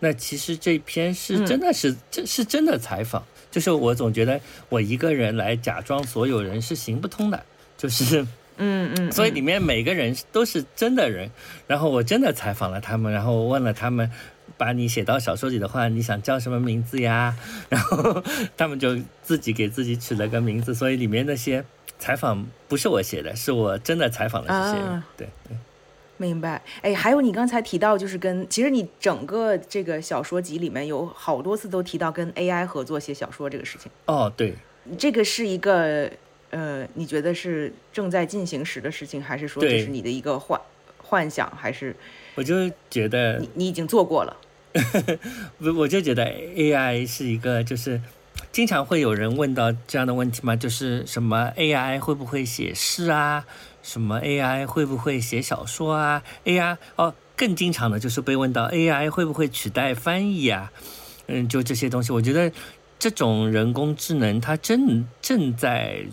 [0.00, 3.24] 那其实这篇是真的是这是真的采访。
[3.56, 4.38] 就是我总觉得
[4.68, 7.42] 我一个人来假装所有人是行不通的，
[7.78, 8.20] 就是，
[8.58, 11.30] 嗯嗯，所以里面每个人都是真的人，
[11.66, 14.10] 然后我真的采访了他们，然后我问了他们，
[14.58, 17.34] 把你写到小说里的话，你想叫什么名字呀？
[17.70, 18.22] 然后
[18.58, 21.64] 他们就自己给自己取了个名字，所以里面那些
[21.98, 25.56] 采访不是我写的，是我真的采访了这些人，对对。
[26.18, 33.90] 明白，哎，还有你刚才提到，就是跟其实你整个这个小说集里面有好多次都提到跟 AI 合作写小说这个事情。
[34.06, 34.54] 哦，对，
[34.98, 36.10] 这个是一个
[36.50, 40.60] 呃，你觉得是正在进行时的事情，还是说这是你的一个幻
[40.98, 41.94] 幻想，还是？
[42.34, 44.36] 我就觉得你你已经做过了。
[45.58, 48.00] 我我就觉得 AI 是一个，就是
[48.52, 53.46] 经常会有人问到这样的问题嘛，就是什么 AI 会不会写诗啊？
[53.86, 60.72] 什么 AI 会不会写小说啊？AI 哦，更经常的就是被问到 AI 会不会取代翻译啊？
[61.28, 62.50] 嗯，就这些东西，我觉得
[62.98, 66.04] 这种人工智能它正正在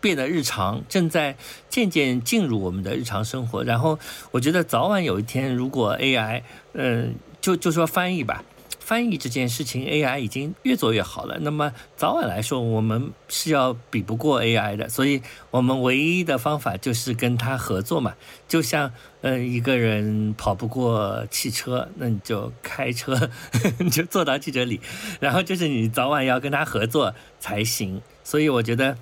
[0.00, 1.36] 变得日常，正在
[1.68, 3.64] 渐渐进入我们的日常生活。
[3.64, 3.98] 然后
[4.30, 6.42] 我觉得早晚有一天，如果 AI，
[6.74, 8.44] 嗯，就就说翻译吧。
[8.84, 11.38] 翻译这件事情，AI 已经越做越好了。
[11.40, 14.90] 那么早晚来说，我们是要比不过 AI 的。
[14.90, 18.14] 所以，我们唯一的方法就是跟他合作嘛。
[18.46, 23.30] 就像，嗯，一个人跑不过汽车，那你就开车，
[23.80, 24.78] 你就坐到汽车里，
[25.18, 28.02] 然后就是你早晚要跟他合作才行。
[28.22, 28.98] 所以，我觉得。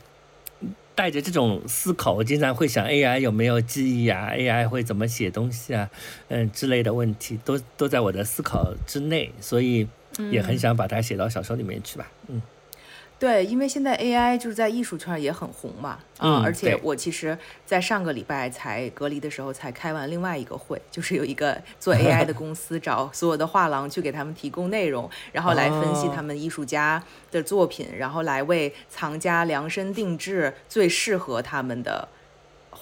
[0.94, 5.90] 带着这种思考，我经常会想 AI 有没有记忆啊？AI 会怎么写东西啊？
[6.28, 9.88] 嗯，之类的问题都都在我的思考之内，所以
[10.30, 12.10] 也很想把它写到小说里面去吧。
[12.28, 12.40] 嗯。
[13.22, 27.00] 对，因为现在 AI 就是在艺术圈也很红嘛，啊，而且我其实，在上个礼拜才隔离的时候才开完另外一个会，就是有一个做 AI 的公司找所有的画廊去给他们提供内容，然后来分析他们艺术家
[27.30, 32.08] 的作品，然后来为藏家量身定制最适合他们的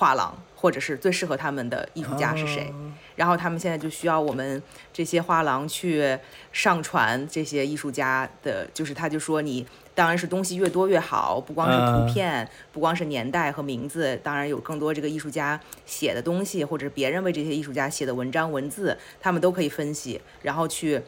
[0.01, 2.73] 画廊，或者是最适合他们的艺术家是谁，
[3.17, 4.63] 然后他们现在就需要我们
[4.95, 6.19] 这些画廊去
[6.53, 9.67] 上传这些艺术家的，就是他就说你。
[9.93, 21.03] 当然是东西越多越好，不光是图片，不光是年代和名字，当然有更多这个艺术家写的东西，或者是别人为这些艺术家写的文章文字，他们都可以分析，然后去，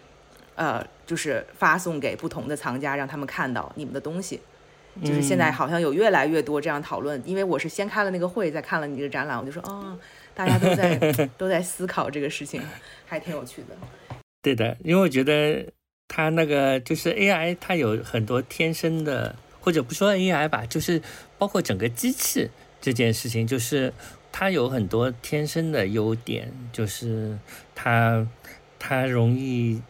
[0.57, 4.43] 呃，就是发送给不同的藏家，让他们看到你们的东西。
[5.05, 9.99] 就是现在好像有越来越多这样讨论，因为我是先开了那个会，再看了你这个展览，我就说，哦，
[10.35, 10.97] 大家都在
[11.39, 12.61] 都在思考这个事情，
[13.07, 13.77] 还挺有趣的。
[14.43, 15.67] 对的，因为我觉得。
[16.15, 21.01] 它那个就是 AI，它有很多天生的，或者不说 AI 吧，就是
[21.39, 22.51] 包括整个机器
[22.83, 23.91] 这件事情，就是
[24.31, 27.39] 它有很多天生的优点，就是
[27.75, 28.29] 它
[28.79, 29.81] 它容易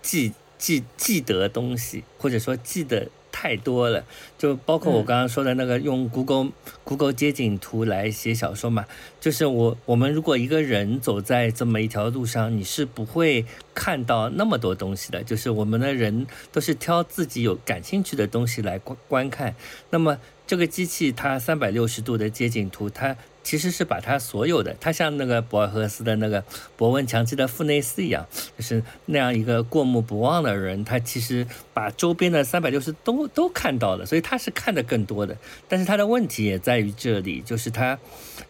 [0.00, 3.06] 记记记得东西，或者说记得。
[3.38, 4.02] 太多了，
[4.38, 6.52] 就包括我刚刚说的那个用 Google
[6.84, 8.86] Google 街景图来写小说嘛，
[9.20, 19.54] 就是我我们如果一个人走在这么一条路上，你是不会看到那么多东西的，就是我们的人都是挑自己有感兴趣的东西来观观看，
[19.90, 20.16] 那么
[20.46, 23.16] 这个机器它三百六十度的街景图，它。
[23.46, 26.42] 其实是把它所有的，它像那个博尔赫斯的那个
[26.76, 28.26] 博文强记的富内斯一样，
[28.58, 35.38] 就是那样一个过目不忘的人，他其实把周边的三百六十都都看到了，所以他是看的更多的。
[35.68, 37.96] 但是他的问题也在于这里，就是他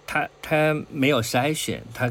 [0.06, 2.10] 他他没有筛选，他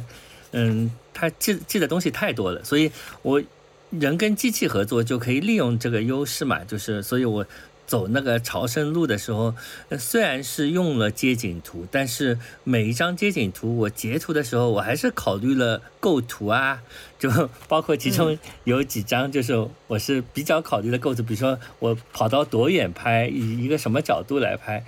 [0.52, 2.92] 嗯，他记记的东西太多了，所以
[3.24, 3.42] 我
[3.90, 7.48] 人跟机器合作就可以利用这个优势嘛，就是所以我。
[7.88, 9.54] 走那个朝圣路的时候，
[10.00, 16.82] 虽然是用了街景图，但是每一张街景图我截图的时候，我还是考虑了构图啊，
[17.20, 17.30] 就
[17.68, 24.84] 包括其中有几张，就是我是比较考虑的构图，比如说我跑到多远拍，以一个什么角度来拍，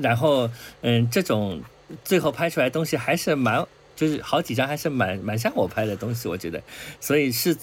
[0.00, 0.50] 然后
[0.80, 1.62] 嗯，这种
[2.04, 6.62] 最后拍出来东西还是蛮，就是好几张还是蛮蛮像我拍的东西，我觉得，
[7.00, 7.54] 所以是。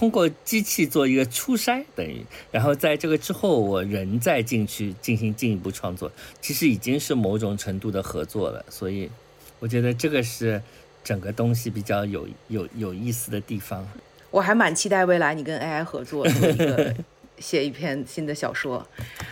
[0.00, 8.64] 通过机器做一个初筛，等于，然后在这个之后，我人再进去进行进一步创作，其实已经是某种程度的合作了。
[8.70, 9.10] 所以，
[9.58, 10.62] 我觉得这个是
[11.04, 13.86] 整个东西比较有有有意思的地方。
[14.30, 16.94] 我还蛮期待未来你跟 AI 合作，做一个
[17.38, 18.88] 写一篇新的小说。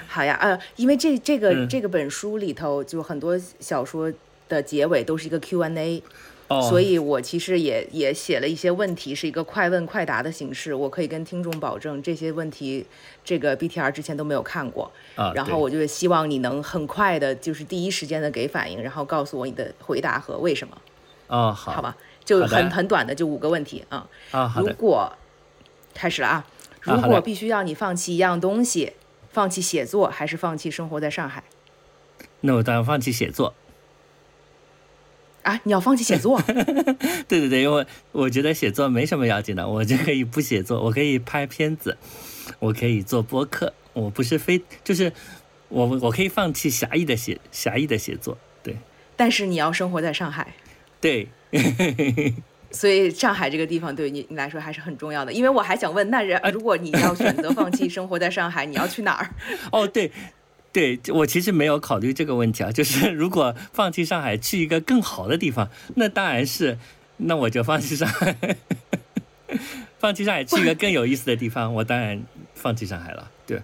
[0.07, 4.13] 好呀，呃，因为这这个、嗯这个本书里头就很多小说
[4.51, 6.03] 的结尾都是一个 Q&A，、
[6.49, 10.75] 哦，所以我其实也也写了一些问题，是一个快问快答的形式。
[10.75, 12.85] 我可以跟听众保证，这些问题
[13.23, 20.77] 这个 BTR 之前都没有看过，啊，对然后我就希望你能很快的，就是第一时间的给反应，然后告诉我你的回答和为什么，
[21.27, 21.97] 哦好，好吧？
[22.25, 24.09] 就很很短的，就五个问题啊。
[24.31, 25.13] 啊好的，如果
[25.95, 26.47] 开始了啊，
[26.81, 28.95] 如果必须要你放弃一样东西，
[29.31, 31.45] 放弃写作还是放弃生活在上海
[32.41, 33.53] 那我当然放弃写作。
[35.49, 35.61] 啊？
[35.65, 36.41] 你要放弃写作？
[37.27, 41.97] 对对对，因为我觉得写作没什么要紧的，我就可以不写作，我可以拍片子，
[42.59, 45.11] 我可以做播客，我不是非就是
[45.69, 48.77] 我我可以放弃狭义的写狭义的写作，对
[49.17, 50.55] 但是你要生活在上海，
[51.01, 51.29] 对，
[52.71, 55.33] 所以上海这个地方对你你来说还是很重要的。
[55.33, 59.31] 因为我还想问，那人如果你要选择放弃生活在上海，你要去哪儿？
[59.73, 60.13] 哦对。
[60.79, 66.79] 对，我其实没有考虑这个问题啊，就是 如果放弃上海去一个更好的地方，那当然是，
[67.17, 68.57] 那我就放弃上海，
[69.99, 72.23] 放弃上海去一个更有意思的地方，我当然
[72.55, 73.29] 放弃上海了。
[73.45, 73.61] 对，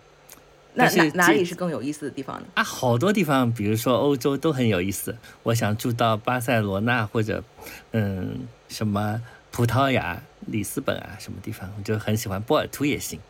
[0.74, 2.46] 那哪哪里是更有意思的地方呢？
[2.54, 5.16] 啊，好多地方，比如说欧洲都很有意思。
[5.44, 7.44] 我想住到巴塞罗那或者，
[7.92, 12.42] 嗯，什么葡萄牙、里斯本啊，什么地方，我就很喜欢。
[12.42, 13.20] 波尔图也行，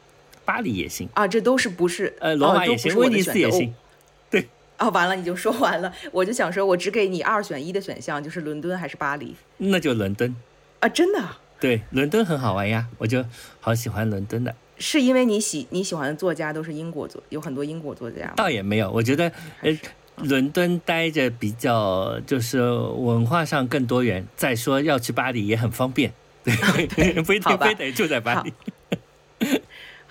[0.44, 2.14] 巴黎也行，啊，这都是不是？
[2.20, 3.74] 呃，罗马哦、也行，威尼斯也行。
[4.30, 5.92] 对啊，完了，你就说完了。
[6.12, 10.34] 我就想说，我只给你二选一的选项，就是伦敦还是巴黎那就伦敦。
[10.80, 10.88] 啊？
[10.88, 11.40] 真的啊？
[11.60, 13.24] 对，伦敦很好玩呀，我就
[13.60, 14.54] 好喜欢伦敦的。
[14.76, 18.32] 是因为你喜你喜欢的作家都是英国作，有很多英国作家？
[18.36, 19.30] 倒也没有，我觉得，
[19.62, 19.78] 呃，
[20.16, 24.26] 伦敦待着比较就是文化上更多元。
[24.36, 28.52] 再说要去巴黎也很方便， 对，不一 好吧定非得住在巴黎。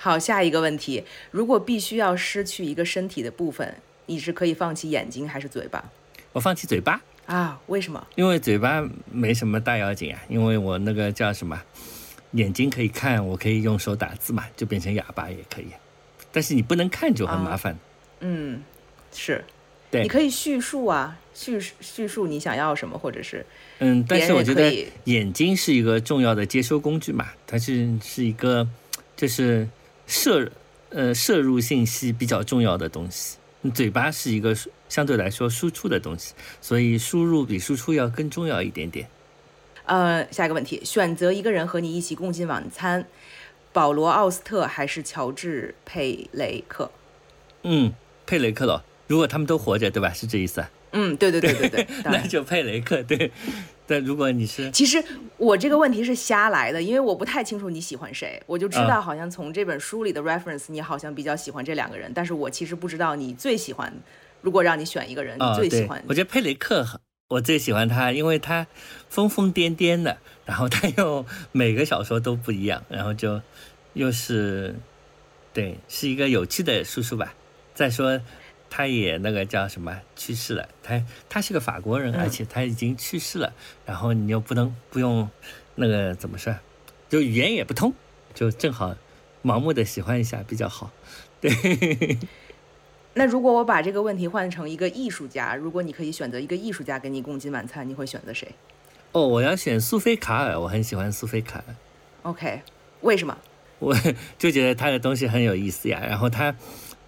[0.04, 1.02] 好，下一个问题，
[1.32, 3.74] 如果必须要失去一个身体的部分，
[4.08, 5.82] 你是可以放弃眼睛还是嘴巴
[6.34, 7.02] 我放弃嘴巴。
[7.26, 7.58] 啊？
[7.68, 8.06] 为什么？
[8.16, 11.58] 因为嘴巴没什么大要紧啊，因为我那个叫什么，
[12.32, 15.68] 眼睛可以看，我可以用手打字嘛，就变成哑巴也可以。
[16.34, 17.80] 但是你不能看就很麻烦。
[18.20, 18.62] 嗯，
[19.14, 19.46] 是，
[19.90, 23.46] 对你可以叙述啊，叙叙述你想要什么，或者是
[23.80, 28.68] 嗯，但是我觉得眼睛是一个重要的接收工具嘛，它是是一个
[29.16, 29.66] 就是
[30.14, 30.48] 摄
[30.90, 33.38] 呃摄入信息比较重要的东西。
[33.74, 34.56] 嘴巴是一个
[34.88, 39.08] 相对来说输出的东西，所以输入比输出要更重要一点点。
[39.86, 43.06] 呃，下一个问题，选择一个人和你一起共进晚餐，
[43.72, 46.92] 保罗·奥斯特还是乔治·佩雷克？
[47.64, 47.94] 嗯，
[48.26, 50.14] 佩雷克咯，如果他们都活着，对吧？
[50.14, 50.70] 是这意思啊？
[50.92, 52.28] 嗯，对对对对对， 那。
[52.28, 53.32] 就佩雷克对。
[53.86, 55.04] 但如果你是其实
[55.38, 63.94] 我这个问题是瞎来的，因为我不太清楚你喜欢谁，我就知道好像从这本书里的 reference，你好像比较喜欢这两个人，但是我其实不知道你最喜欢。
[64.42, 68.68] 如果让你选一个人，你最喜欢，我觉得佩雷克很我最喜欢他，因为他
[69.10, 73.42] 疯疯癫癫的，然后他又每个小说都不一样，然后就
[73.94, 74.76] 又是
[75.54, 77.34] 对，是一个有趣的叔叔吧。
[77.74, 78.20] 再说
[78.76, 81.00] 他也那个叫什么去世了，他
[81.30, 83.54] 他是个法国人，嗯而且他已经去世了，
[83.86, 85.30] 然后你又不能不用
[85.76, 86.56] 那个怎么说，
[87.08, 87.94] 就语言也不通，
[88.34, 88.96] 就正好
[89.44, 90.90] 盲目的喜欢一下比较好。
[91.40, 92.18] 对，
[93.14, 98.48] 那如果我把这个问题换成一个艺术家，如果你可以选择一个艺术家跟你共进晚餐，你会选择谁
[99.12, 101.76] 哦，我要选苏菲卡尔，我很喜欢苏菲卡尔。
[102.24, 102.64] ？OK，
[103.02, 103.38] 为什么？
[103.78, 103.96] 我
[104.40, 106.02] 就觉得他的东西很有意思呀。
[106.02, 106.56] 然后他，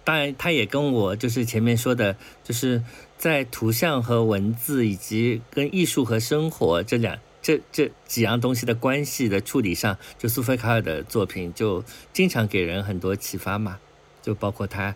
[0.06, 2.80] 当然他也跟我就是前面说的，就是
[3.18, 11.82] 在图像和文字以及跟艺术和生活这两这这几样东西的关系的处理上，就苏菲卡尔的作品就
[12.12, 13.80] 经常给人很多启发嘛。
[14.22, 14.92] 就包括他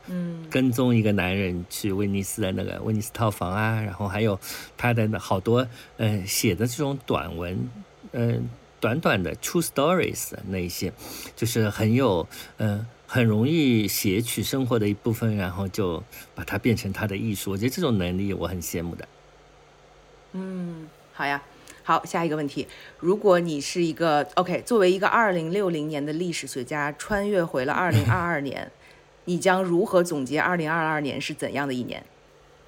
[0.50, 4.36] 跟踪一个男人去威尼斯的那个威尼斯套房啊，然后还有
[4.76, 5.64] 他的好多
[5.98, 7.70] 嗯、写的这种短文，
[8.10, 8.48] 嗯、
[8.80, 10.92] 短短的 true stories 那一些，
[11.36, 16.00] 就是很有嗯、很容易写取生活的一部分，然后就
[16.32, 17.50] 把它变成他的艺术。
[17.50, 19.08] 我觉得这种能力我很羡慕的。
[20.34, 21.42] 嗯，好呀。
[21.82, 22.68] 好，下一个问题，
[23.00, 28.70] 如果你是一个 OK，作为一个二零六零年的历史学家，穿越回了二零二二 年，
[29.24, 32.04] 你将如何总结二零二二年是怎样的一年？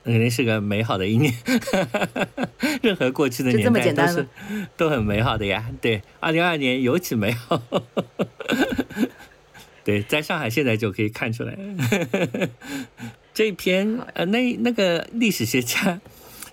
[0.03, 1.33] 肯定是个美好的一年，
[2.83, 4.27] 任何过去的年代都是
[4.77, 5.71] 都很美好的呀。
[5.81, 7.63] 对，二零二二年尤其美好。
[9.85, 11.57] 对，在上海现在就可以看出来。
[13.35, 16.01] 这篇呃，那那个历史学家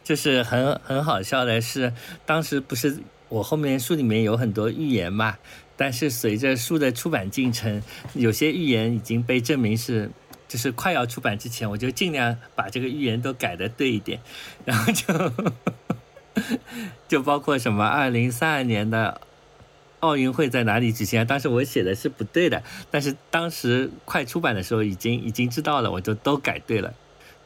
[0.04, 1.94] 就是很很好笑的是，
[2.26, 5.38] 当时不是我后面书里面有很多预言嘛，
[5.76, 7.82] 但是随着书的出版进程，
[8.14, 10.10] 有些预言已经被证明是。
[10.50, 14.20] 就是快要出版之前，我就尽量把这个预言都改的对一点，
[14.66, 15.32] 然后就
[17.08, 19.22] 就包括什么二零三二年的
[20.00, 21.26] 奥运会在哪里举行啊？
[21.26, 26.94] 当时我写的是不对的，但是当时快出版的时候已经已经知道了，我就都改对了，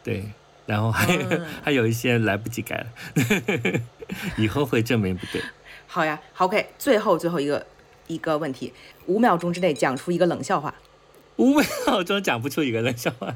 [0.04, 0.24] 对，
[0.66, 1.22] 然后还有、
[1.64, 3.82] 还有一些来不及改了，
[4.38, 5.41] 以后会证明不对。
[5.88, 7.66] 好呀好，OK，最后最后一个
[8.08, 8.74] 一个问题，
[9.06, 10.74] 五秒钟之内讲出一个冷笑话。
[11.38, 13.36] 五秒钟讲不出一个冷笑话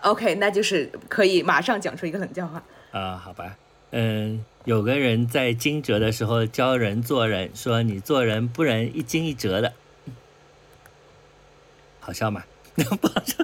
[0.00, 2.62] OK，那就是可以马上讲出一个冷笑话。
[2.92, 3.56] 啊、好吧，
[3.96, 9.72] 嗯，有个人在惊蛰的时候教人做人，说你做人不能一惊一蛰的，
[12.00, 12.42] 好笑吗？
[12.74, 13.36] 不好笑。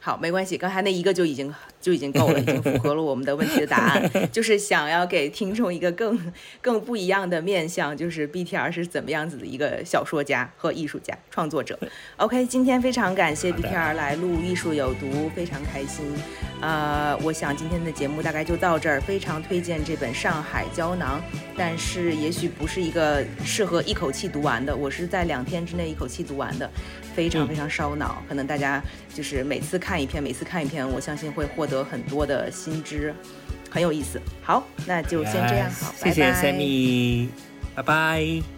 [0.00, 4.10] 好，没关系，刚才那一个就已经就已经够了，已经符合了我们的问题的答案。
[4.32, 11.78] 就是想要给听众一个更更不一样的面向，就是 BTR 是怎么样子的一个小说家和艺术家创作者。
[12.16, 16.04] OK，今天非常感谢 BTR 来录《艺术有毒》，非常开心。
[16.60, 21.20] 呃，我想今天的节目大概就到这儿，非常推荐这本《上海胶囊》，
[21.56, 26.68] 但是也许不是一个适合一口气读完的，我是在两天之内一口气读完的，
[27.14, 28.22] 非常嗯非常烧脑。
[28.28, 28.82] 可能大家
[29.14, 33.14] 就是每次看一篇，每次看一篇，我相信会获得很多的新知，
[33.70, 34.20] 很有意思。
[34.42, 37.28] 好，那就先这样，好，谢谢拜拜 Sammy，
[37.76, 38.57] 拜拜。